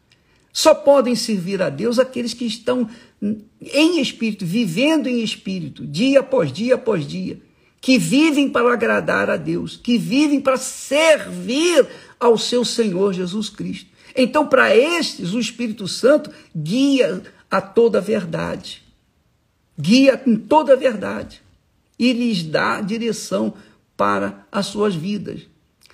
Só 0.52 0.74
podem 0.74 1.14
servir 1.14 1.62
a 1.62 1.70
Deus 1.70 1.98
aqueles 1.98 2.34
que 2.34 2.44
estão 2.44 2.88
em 3.60 4.00
espírito, 4.00 4.44
vivendo 4.44 5.08
em 5.08 5.22
espírito, 5.22 5.86
dia 5.86 6.20
após 6.20 6.52
dia 6.52 6.74
após 6.74 7.06
dia, 7.06 7.40
que 7.80 7.98
vivem 7.98 8.48
para 8.48 8.72
agradar 8.72 9.30
a 9.30 9.36
Deus, 9.36 9.76
que 9.76 9.96
vivem 9.96 10.40
para 10.40 10.58
servir 10.58 11.86
ao 12.20 12.36
seu 12.36 12.64
Senhor 12.64 13.14
Jesus 13.14 13.48
Cristo. 13.48 13.90
Então, 14.14 14.46
para 14.46 14.76
estes, 14.76 15.32
o 15.32 15.40
Espírito 15.40 15.88
Santo 15.88 16.30
guia 16.54 17.22
a 17.50 17.60
toda 17.60 17.98
a 17.98 18.00
verdade, 18.00 18.83
guia 19.78 20.22
em 20.26 20.36
toda 20.36 20.72
a 20.72 20.76
verdade 20.76 21.42
e 21.98 22.12
lhes 22.12 22.42
dá 22.42 22.80
direção 22.80 23.54
para 23.96 24.46
as 24.50 24.66
suas 24.66 24.94
vidas. 24.94 25.42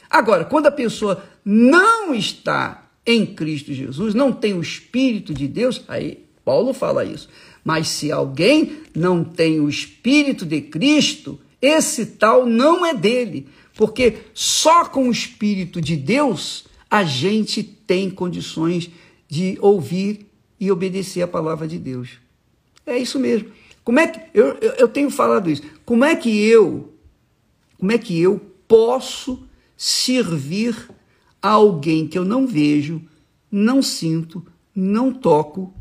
Agora, 0.08 0.44
quando 0.44 0.66
a 0.66 0.72
pessoa 0.72 1.24
não 1.44 2.14
está 2.14 2.90
em 3.06 3.24
Cristo 3.26 3.72
Jesus, 3.72 4.14
não 4.14 4.32
tem 4.32 4.54
o 4.54 4.60
Espírito 4.60 5.32
de 5.32 5.46
Deus, 5.46 5.82
aí 5.88 6.24
Paulo 6.44 6.72
fala 6.72 7.04
isso. 7.04 7.28
Mas 7.64 7.88
se 7.88 8.10
alguém 8.10 8.78
não 8.94 9.22
tem 9.22 9.60
o 9.60 9.68
Espírito 9.68 10.44
de 10.44 10.60
Cristo, 10.60 11.38
esse 11.60 12.06
tal 12.06 12.46
não 12.46 12.84
é 12.84 12.94
dele, 12.94 13.48
porque 13.76 14.18
só 14.34 14.84
com 14.86 15.08
o 15.08 15.12
Espírito 15.12 15.80
de 15.80 15.96
Deus 15.96 16.64
a 16.90 17.04
gente 17.04 17.62
tem 17.62 18.10
condições 18.10 18.90
de 19.28 19.56
ouvir 19.60 20.26
e 20.58 20.70
obedecer 20.70 21.22
a 21.22 21.28
palavra 21.28 21.68
de 21.68 21.78
Deus. 21.78 22.18
É 22.84 22.98
isso 22.98 23.18
mesmo. 23.18 23.48
Como 23.90 23.98
é 23.98 24.06
que 24.06 24.20
eu, 24.32 24.56
eu, 24.60 24.70
eu 24.74 24.86
tenho 24.86 25.10
falado 25.10 25.50
isso? 25.50 25.64
Como 25.84 26.04
é 26.04 26.14
que 26.14 26.30
eu, 26.30 26.94
como 27.76 27.90
é 27.90 27.98
que 27.98 28.20
eu 28.20 28.40
posso 28.68 29.42
servir 29.76 30.88
a 31.42 31.48
alguém 31.48 32.06
que 32.06 32.16
eu 32.16 32.24
não 32.24 32.46
vejo, 32.46 33.02
não 33.50 33.82
sinto, 33.82 34.46
não 34.72 35.12
toco 35.12 35.74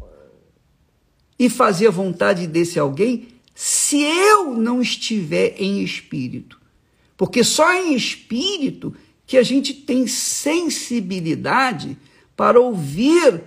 e 1.37 1.51
fazer 1.51 1.85
a 1.85 1.91
vontade 1.91 2.47
desse 2.47 2.79
alguém 2.79 3.27
se 3.53 4.01
eu 4.01 4.55
não 4.55 4.81
estiver 4.81 5.53
em 5.61 5.83
espírito. 5.83 6.59
Porque 7.15 7.43
só 7.43 7.71
em 7.75 7.93
espírito 7.93 8.91
que 9.27 9.37
a 9.37 9.43
gente 9.43 9.71
tem 9.71 10.07
sensibilidade 10.07 11.95
para 12.35 12.59
ouvir 12.59 13.43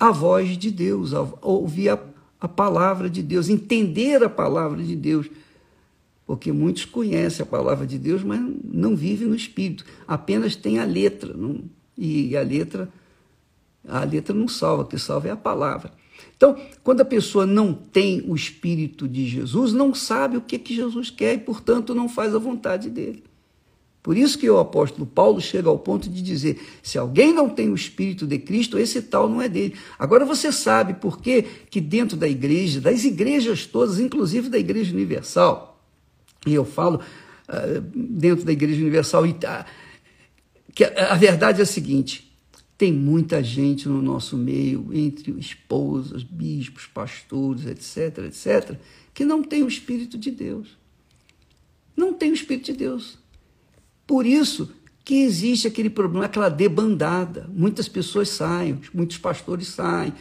a 0.00 0.10
voz 0.10 0.58
de 0.58 0.72
Deus, 0.72 1.12
ouvir 1.40 1.90
a, 1.90 2.11
a 2.42 2.48
palavra 2.48 3.08
de 3.08 3.22
Deus, 3.22 3.48
entender 3.48 4.20
a 4.24 4.28
palavra 4.28 4.82
de 4.82 4.96
Deus. 4.96 5.30
Porque 6.26 6.50
muitos 6.50 6.84
conhecem 6.84 7.44
a 7.44 7.46
palavra 7.46 7.86
de 7.86 7.96
Deus, 7.96 8.24
mas 8.24 8.40
não 8.64 8.96
vivem 8.96 9.28
no 9.28 9.36
espírito, 9.36 9.84
apenas 10.08 10.56
tem 10.56 10.80
a 10.80 10.84
letra. 10.84 11.32
Não, 11.34 11.62
e 11.96 12.36
a 12.36 12.42
letra, 12.42 12.88
a 13.86 14.02
letra 14.02 14.34
não 14.34 14.48
salva, 14.48 14.82
o 14.82 14.86
que 14.86 14.98
salva 14.98 15.28
é 15.28 15.30
a 15.30 15.36
palavra. 15.36 15.92
Então, 16.36 16.60
quando 16.82 17.02
a 17.02 17.04
pessoa 17.04 17.46
não 17.46 17.72
tem 17.72 18.24
o 18.26 18.34
Espírito 18.34 19.06
de 19.06 19.28
Jesus, 19.28 19.72
não 19.72 19.94
sabe 19.94 20.36
o 20.36 20.40
que, 20.40 20.58
que 20.58 20.74
Jesus 20.74 21.10
quer 21.10 21.34
e, 21.34 21.38
portanto, 21.38 21.94
não 21.94 22.08
faz 22.08 22.34
a 22.34 22.38
vontade 22.38 22.90
dele. 22.90 23.22
Por 24.02 24.16
isso 24.16 24.36
que 24.36 24.50
o 24.50 24.58
apóstolo 24.58 25.06
Paulo 25.06 25.40
chega 25.40 25.68
ao 25.68 25.78
ponto 25.78 26.10
de 26.10 26.20
dizer: 26.20 26.60
se 26.82 26.98
alguém 26.98 27.32
não 27.32 27.48
tem 27.48 27.70
o 27.70 27.74
Espírito 27.74 28.26
de 28.26 28.38
Cristo, 28.38 28.78
esse 28.78 29.00
tal 29.00 29.28
não 29.28 29.40
é 29.40 29.48
dele. 29.48 29.76
Agora 29.96 30.24
você 30.24 30.50
sabe 30.50 30.94
por 30.94 31.20
que, 31.20 31.42
que 31.70 31.80
dentro 31.80 32.16
da 32.16 32.26
igreja, 32.26 32.80
das 32.80 33.04
igrejas 33.04 33.64
todas, 33.64 34.00
inclusive 34.00 34.48
da 34.48 34.58
Igreja 34.58 34.92
Universal, 34.92 35.80
e 36.44 36.52
eu 36.52 36.64
falo 36.64 37.00
uh, 37.48 37.80
dentro 37.94 38.44
da 38.44 38.50
Igreja 38.50 38.80
Universal, 38.80 39.24
uh, 39.24 39.64
que 40.74 40.82
a, 40.82 41.12
a 41.12 41.14
verdade 41.14 41.60
é 41.60 41.62
a 41.62 41.66
seguinte: 41.66 42.32
tem 42.76 42.92
muita 42.92 43.40
gente 43.40 43.88
no 43.88 44.02
nosso 44.02 44.36
meio, 44.36 44.90
entre 44.92 45.30
esposas, 45.38 46.24
bispos, 46.24 46.86
pastores, 46.86 47.66
etc, 47.66 48.24
etc, 48.24 48.76
que 49.14 49.24
não 49.24 49.44
tem 49.44 49.62
o 49.62 49.68
Espírito 49.68 50.18
de 50.18 50.32
Deus. 50.32 50.76
Não 51.96 52.12
tem 52.12 52.32
o 52.32 52.34
Espírito 52.34 52.72
de 52.72 52.78
Deus. 52.78 53.22
Por 54.12 54.26
isso 54.26 54.70
que 55.06 55.22
existe 55.22 55.66
aquele 55.66 55.88
problema, 55.88 56.26
aquela 56.26 56.50
debandada. 56.50 57.48
Muitas 57.50 57.88
pessoas 57.88 58.28
saem, 58.28 58.78
muitos 58.92 59.16
pastores 59.16 59.68
saem, 59.68 60.12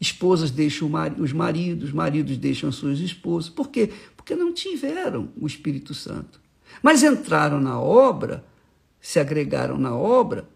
esposas 0.00 0.50
deixam 0.50 0.90
os 1.20 1.32
maridos, 1.32 1.92
maridos 1.92 2.36
deixam 2.38 2.70
as 2.70 2.74
suas 2.74 2.98
esposas. 2.98 3.48
Por 3.48 3.68
quê? 3.68 3.92
Porque 4.16 4.34
não 4.34 4.52
tiveram 4.52 5.28
o 5.40 5.46
Espírito 5.46 5.94
Santo. 5.94 6.40
Mas 6.82 7.04
entraram 7.04 7.60
na 7.60 7.80
obra, 7.80 8.44
se 9.00 9.20
agregaram 9.20 9.78
na 9.78 9.94
obra 9.94 10.48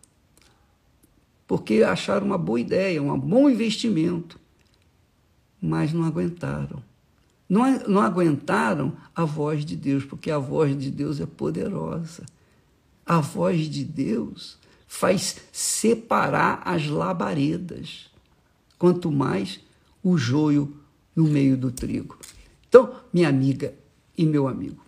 porque 1.47 1.85
acharam 1.85 2.27
uma 2.27 2.39
boa 2.39 2.59
ideia, 2.59 3.01
um 3.01 3.17
bom 3.17 3.49
investimento, 3.49 4.37
mas 5.63 5.93
não 5.93 6.03
aguentaram. 6.03 6.83
Não, 7.49 7.71
não 7.87 8.01
aguentaram 8.01 8.93
a 9.15 9.25
voz 9.25 9.65
de 9.65 9.77
Deus, 9.77 10.05
porque 10.05 10.29
a 10.29 10.39
voz 10.39 10.77
de 10.77 10.91
Deus 10.91 11.21
é 11.21 11.27
poderosa. 11.27 12.25
A 13.11 13.19
voz 13.19 13.69
de 13.69 13.85
Deus 13.85 14.57
faz 14.87 15.39
separar 15.51 16.63
as 16.65 16.87
labaredas, 16.87 18.09
quanto 18.79 19.11
mais 19.11 19.59
o 20.01 20.17
joio 20.17 20.77
no 21.17 21.25
meio 21.25 21.57
do 21.57 21.73
trigo. 21.73 22.17
Então, 22.69 22.95
minha 23.13 23.29
amiga 23.29 23.75
e 24.17 24.25
meu 24.25 24.47
amigo, 24.47 24.87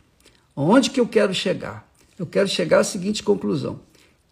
onde 0.55 0.89
que 0.91 1.01
eu 1.01 1.09
quero 1.09 1.35
chegar? 1.35 1.93
Eu 2.17 2.25
quero 2.25 2.47
chegar 2.47 2.79
à 2.79 2.85
seguinte 2.85 3.25
conclusão: 3.25 3.81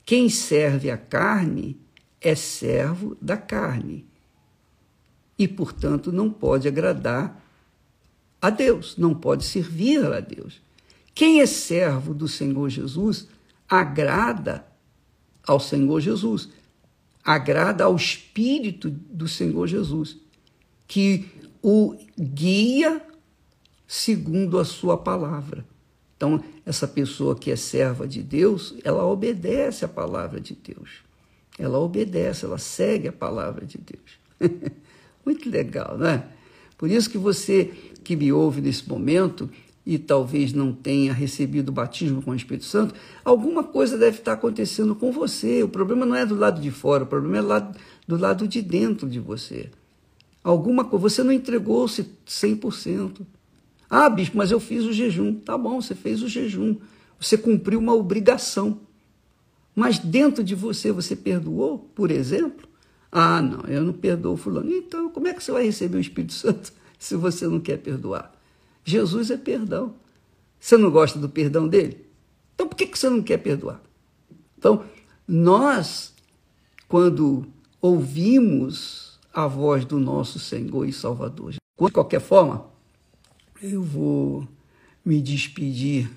quem 0.04 0.28
serve 0.28 0.88
a 0.88 0.96
carne 0.96 1.76
é 2.20 2.36
servo 2.36 3.16
da 3.20 3.36
carne 3.36 4.06
e, 5.36 5.48
portanto, 5.48 6.12
não 6.12 6.30
pode 6.30 6.68
agradar 6.68 7.44
a 8.40 8.50
Deus, 8.50 8.96
não 8.96 9.16
pode 9.16 9.44
servir 9.44 10.04
a 10.12 10.20
Deus. 10.20 10.62
Quem 11.12 11.40
é 11.40 11.46
servo 11.46 12.14
do 12.14 12.28
Senhor 12.28 12.68
Jesus 12.68 13.26
agrada 13.70 14.66
ao 15.46 15.60
Senhor 15.60 16.00
Jesus, 16.00 16.48
agrada 17.24 17.84
ao 17.84 17.94
Espírito 17.94 18.90
do 18.90 19.28
Senhor 19.28 19.68
Jesus, 19.68 20.18
que 20.88 21.28
o 21.62 21.96
guia 22.18 23.00
segundo 23.86 24.58
a 24.58 24.64
sua 24.64 24.98
palavra. 24.98 25.64
Então, 26.16 26.42
essa 26.66 26.86
pessoa 26.86 27.34
que 27.34 27.50
é 27.50 27.56
serva 27.56 28.06
de 28.06 28.22
Deus, 28.22 28.74
ela 28.84 29.06
obedece 29.06 29.84
a 29.84 29.88
palavra 29.88 30.40
de 30.40 30.54
Deus. 30.54 31.02
Ela 31.58 31.78
obedece, 31.78 32.44
ela 32.44 32.58
segue 32.58 33.08
a 33.08 33.12
palavra 33.12 33.64
de 33.64 33.78
Deus. 33.78 34.18
Muito 35.24 35.48
legal, 35.48 35.96
né? 35.96 36.24
Por 36.76 36.90
isso 36.90 37.08
que 37.08 37.18
você 37.18 37.66
que 38.02 38.16
me 38.16 38.32
ouve 38.32 38.60
nesse 38.60 38.88
momento 38.88 39.48
e 39.84 39.98
talvez 39.98 40.52
não 40.52 40.72
tenha 40.72 41.12
recebido 41.12 41.70
o 41.70 41.72
batismo 41.72 42.22
com 42.22 42.30
o 42.32 42.34
Espírito 42.34 42.64
Santo, 42.64 42.94
alguma 43.24 43.64
coisa 43.64 43.96
deve 43.96 44.18
estar 44.18 44.34
acontecendo 44.34 44.94
com 44.94 45.10
você. 45.10 45.62
O 45.62 45.68
problema 45.68 46.04
não 46.04 46.14
é 46.14 46.26
do 46.26 46.34
lado 46.34 46.60
de 46.60 46.70
fora, 46.70 47.04
o 47.04 47.06
problema 47.06 47.38
é 47.38 47.40
do 47.40 47.48
lado, 47.48 47.78
do 48.06 48.16
lado 48.16 48.48
de 48.48 48.60
dentro 48.62 49.08
de 49.08 49.18
você. 49.18 49.70
Alguma 50.44 50.84
coisa, 50.84 51.02
você 51.02 51.22
não 51.22 51.32
entregou-se 51.32 52.06
100%. 52.26 53.20
Ah, 53.88 54.08
bispo, 54.08 54.36
mas 54.36 54.50
eu 54.50 54.60
fiz 54.60 54.84
o 54.84 54.92
jejum. 54.92 55.34
Tá 55.34 55.58
bom, 55.58 55.80
você 55.80 55.94
fez 55.94 56.22
o 56.22 56.28
jejum. 56.28 56.76
Você 57.18 57.36
cumpriu 57.36 57.78
uma 57.78 57.94
obrigação. 57.94 58.78
Mas 59.74 59.98
dentro 59.98 60.44
de 60.44 60.54
você, 60.54 60.92
você 60.92 61.16
perdoou, 61.16 61.90
por 61.94 62.10
exemplo? 62.10 62.68
Ah, 63.10 63.42
não, 63.42 63.60
eu 63.62 63.82
não 63.82 63.92
perdoo 63.92 64.36
fulano. 64.36 64.72
Então, 64.72 65.10
como 65.10 65.26
é 65.26 65.34
que 65.34 65.42
você 65.42 65.50
vai 65.50 65.64
receber 65.64 65.96
o 65.96 66.00
Espírito 66.00 66.32
Santo 66.32 66.72
se 66.98 67.16
você 67.16 67.46
não 67.46 67.60
quer 67.60 67.78
perdoar? 67.78 68.39
Jesus 68.84 69.30
é 69.30 69.36
perdão. 69.36 69.94
Você 70.58 70.76
não 70.76 70.90
gosta 70.90 71.18
do 71.18 71.28
perdão 71.28 71.66
dele? 71.66 72.06
Então, 72.54 72.68
por 72.68 72.76
que 72.76 72.86
você 72.86 73.08
não 73.08 73.22
quer 73.22 73.38
perdoar? 73.38 73.80
Então, 74.58 74.84
nós, 75.26 76.12
quando 76.86 77.46
ouvimos 77.80 79.18
a 79.32 79.46
voz 79.46 79.84
do 79.84 79.98
nosso 79.98 80.38
Senhor 80.38 80.84
e 80.86 80.92
Salvador, 80.92 81.52
de 81.52 81.58
qualquer 81.92 82.20
forma, 82.20 82.66
eu 83.62 83.82
vou 83.82 84.46
me 85.04 85.22
despedir 85.22 86.10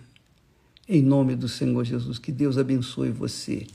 em 0.87 1.01
nome 1.01 1.35
do 1.35 1.47
Senhor 1.47 1.83
Jesus. 1.83 2.19
Que 2.19 2.31
Deus 2.31 2.57
abençoe 2.57 3.11
você. 3.11 3.65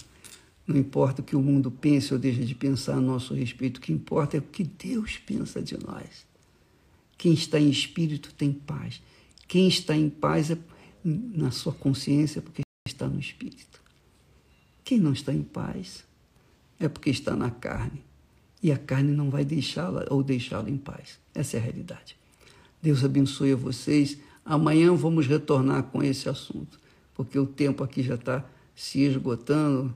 Não 0.66 0.76
importa 0.76 1.22
o 1.22 1.24
que 1.24 1.34
o 1.34 1.40
mundo 1.40 1.70
pense 1.70 2.12
ou 2.12 2.20
deixe 2.20 2.44
de 2.44 2.54
pensar 2.54 2.96
a 2.96 3.00
nosso 3.00 3.32
respeito, 3.32 3.78
o 3.78 3.80
que 3.80 3.92
importa 3.92 4.36
é 4.36 4.40
o 4.40 4.42
que 4.42 4.64
Deus 4.64 5.16
pensa 5.16 5.62
de 5.62 5.78
nós. 5.82 6.26
Quem 7.18 7.34
está 7.34 7.60
em 7.60 7.68
espírito 7.68 8.32
tem 8.32 8.52
paz. 8.52 9.02
Quem 9.46 9.68
está 9.68 9.94
em 9.94 10.08
paz 10.08 10.50
é 10.50 10.58
na 11.04 11.50
sua 11.50 11.72
consciência 11.72 12.40
porque 12.40 12.62
está 12.86 13.06
no 13.06 13.20
espírito. 13.20 13.82
Quem 14.84 14.98
não 14.98 15.12
está 15.12 15.34
em 15.34 15.42
paz 15.42 16.04
é 16.80 16.88
porque 16.88 17.10
está 17.10 17.36
na 17.36 17.50
carne. 17.50 18.02
E 18.62 18.72
a 18.72 18.78
carne 18.78 19.12
não 19.12 19.28
vai 19.28 19.44
deixá-la 19.44 20.06
ou 20.08 20.22
deixá-la 20.22 20.70
em 20.70 20.78
paz. 20.78 21.18
Essa 21.34 21.56
é 21.56 21.60
a 21.60 21.62
realidade. 21.62 22.16
Deus 22.80 23.04
abençoe 23.04 23.52
a 23.52 23.56
vocês. 23.56 24.16
Amanhã 24.44 24.94
vamos 24.94 25.26
retornar 25.26 25.82
com 25.84 26.02
esse 26.02 26.28
assunto, 26.28 26.80
porque 27.14 27.38
o 27.38 27.46
tempo 27.46 27.84
aqui 27.84 28.02
já 28.02 28.14
está 28.14 28.44
se 28.74 29.00
esgotando 29.00 29.94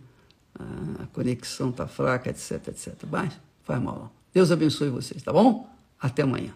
a 0.55 1.07
conexão 1.07 1.71
está 1.71 1.87
fraca, 1.87 2.31
etc, 2.31 2.69
etc. 2.69 2.95
Mas 3.11 3.39
faz 3.63 3.83
mal. 3.83 4.13
Deus 4.33 4.51
abençoe 4.51 4.91
vocês, 4.91 5.23
tá 5.23 5.33
bom? 5.33 5.69
Até 6.01 6.23
amanhã. 6.23 6.55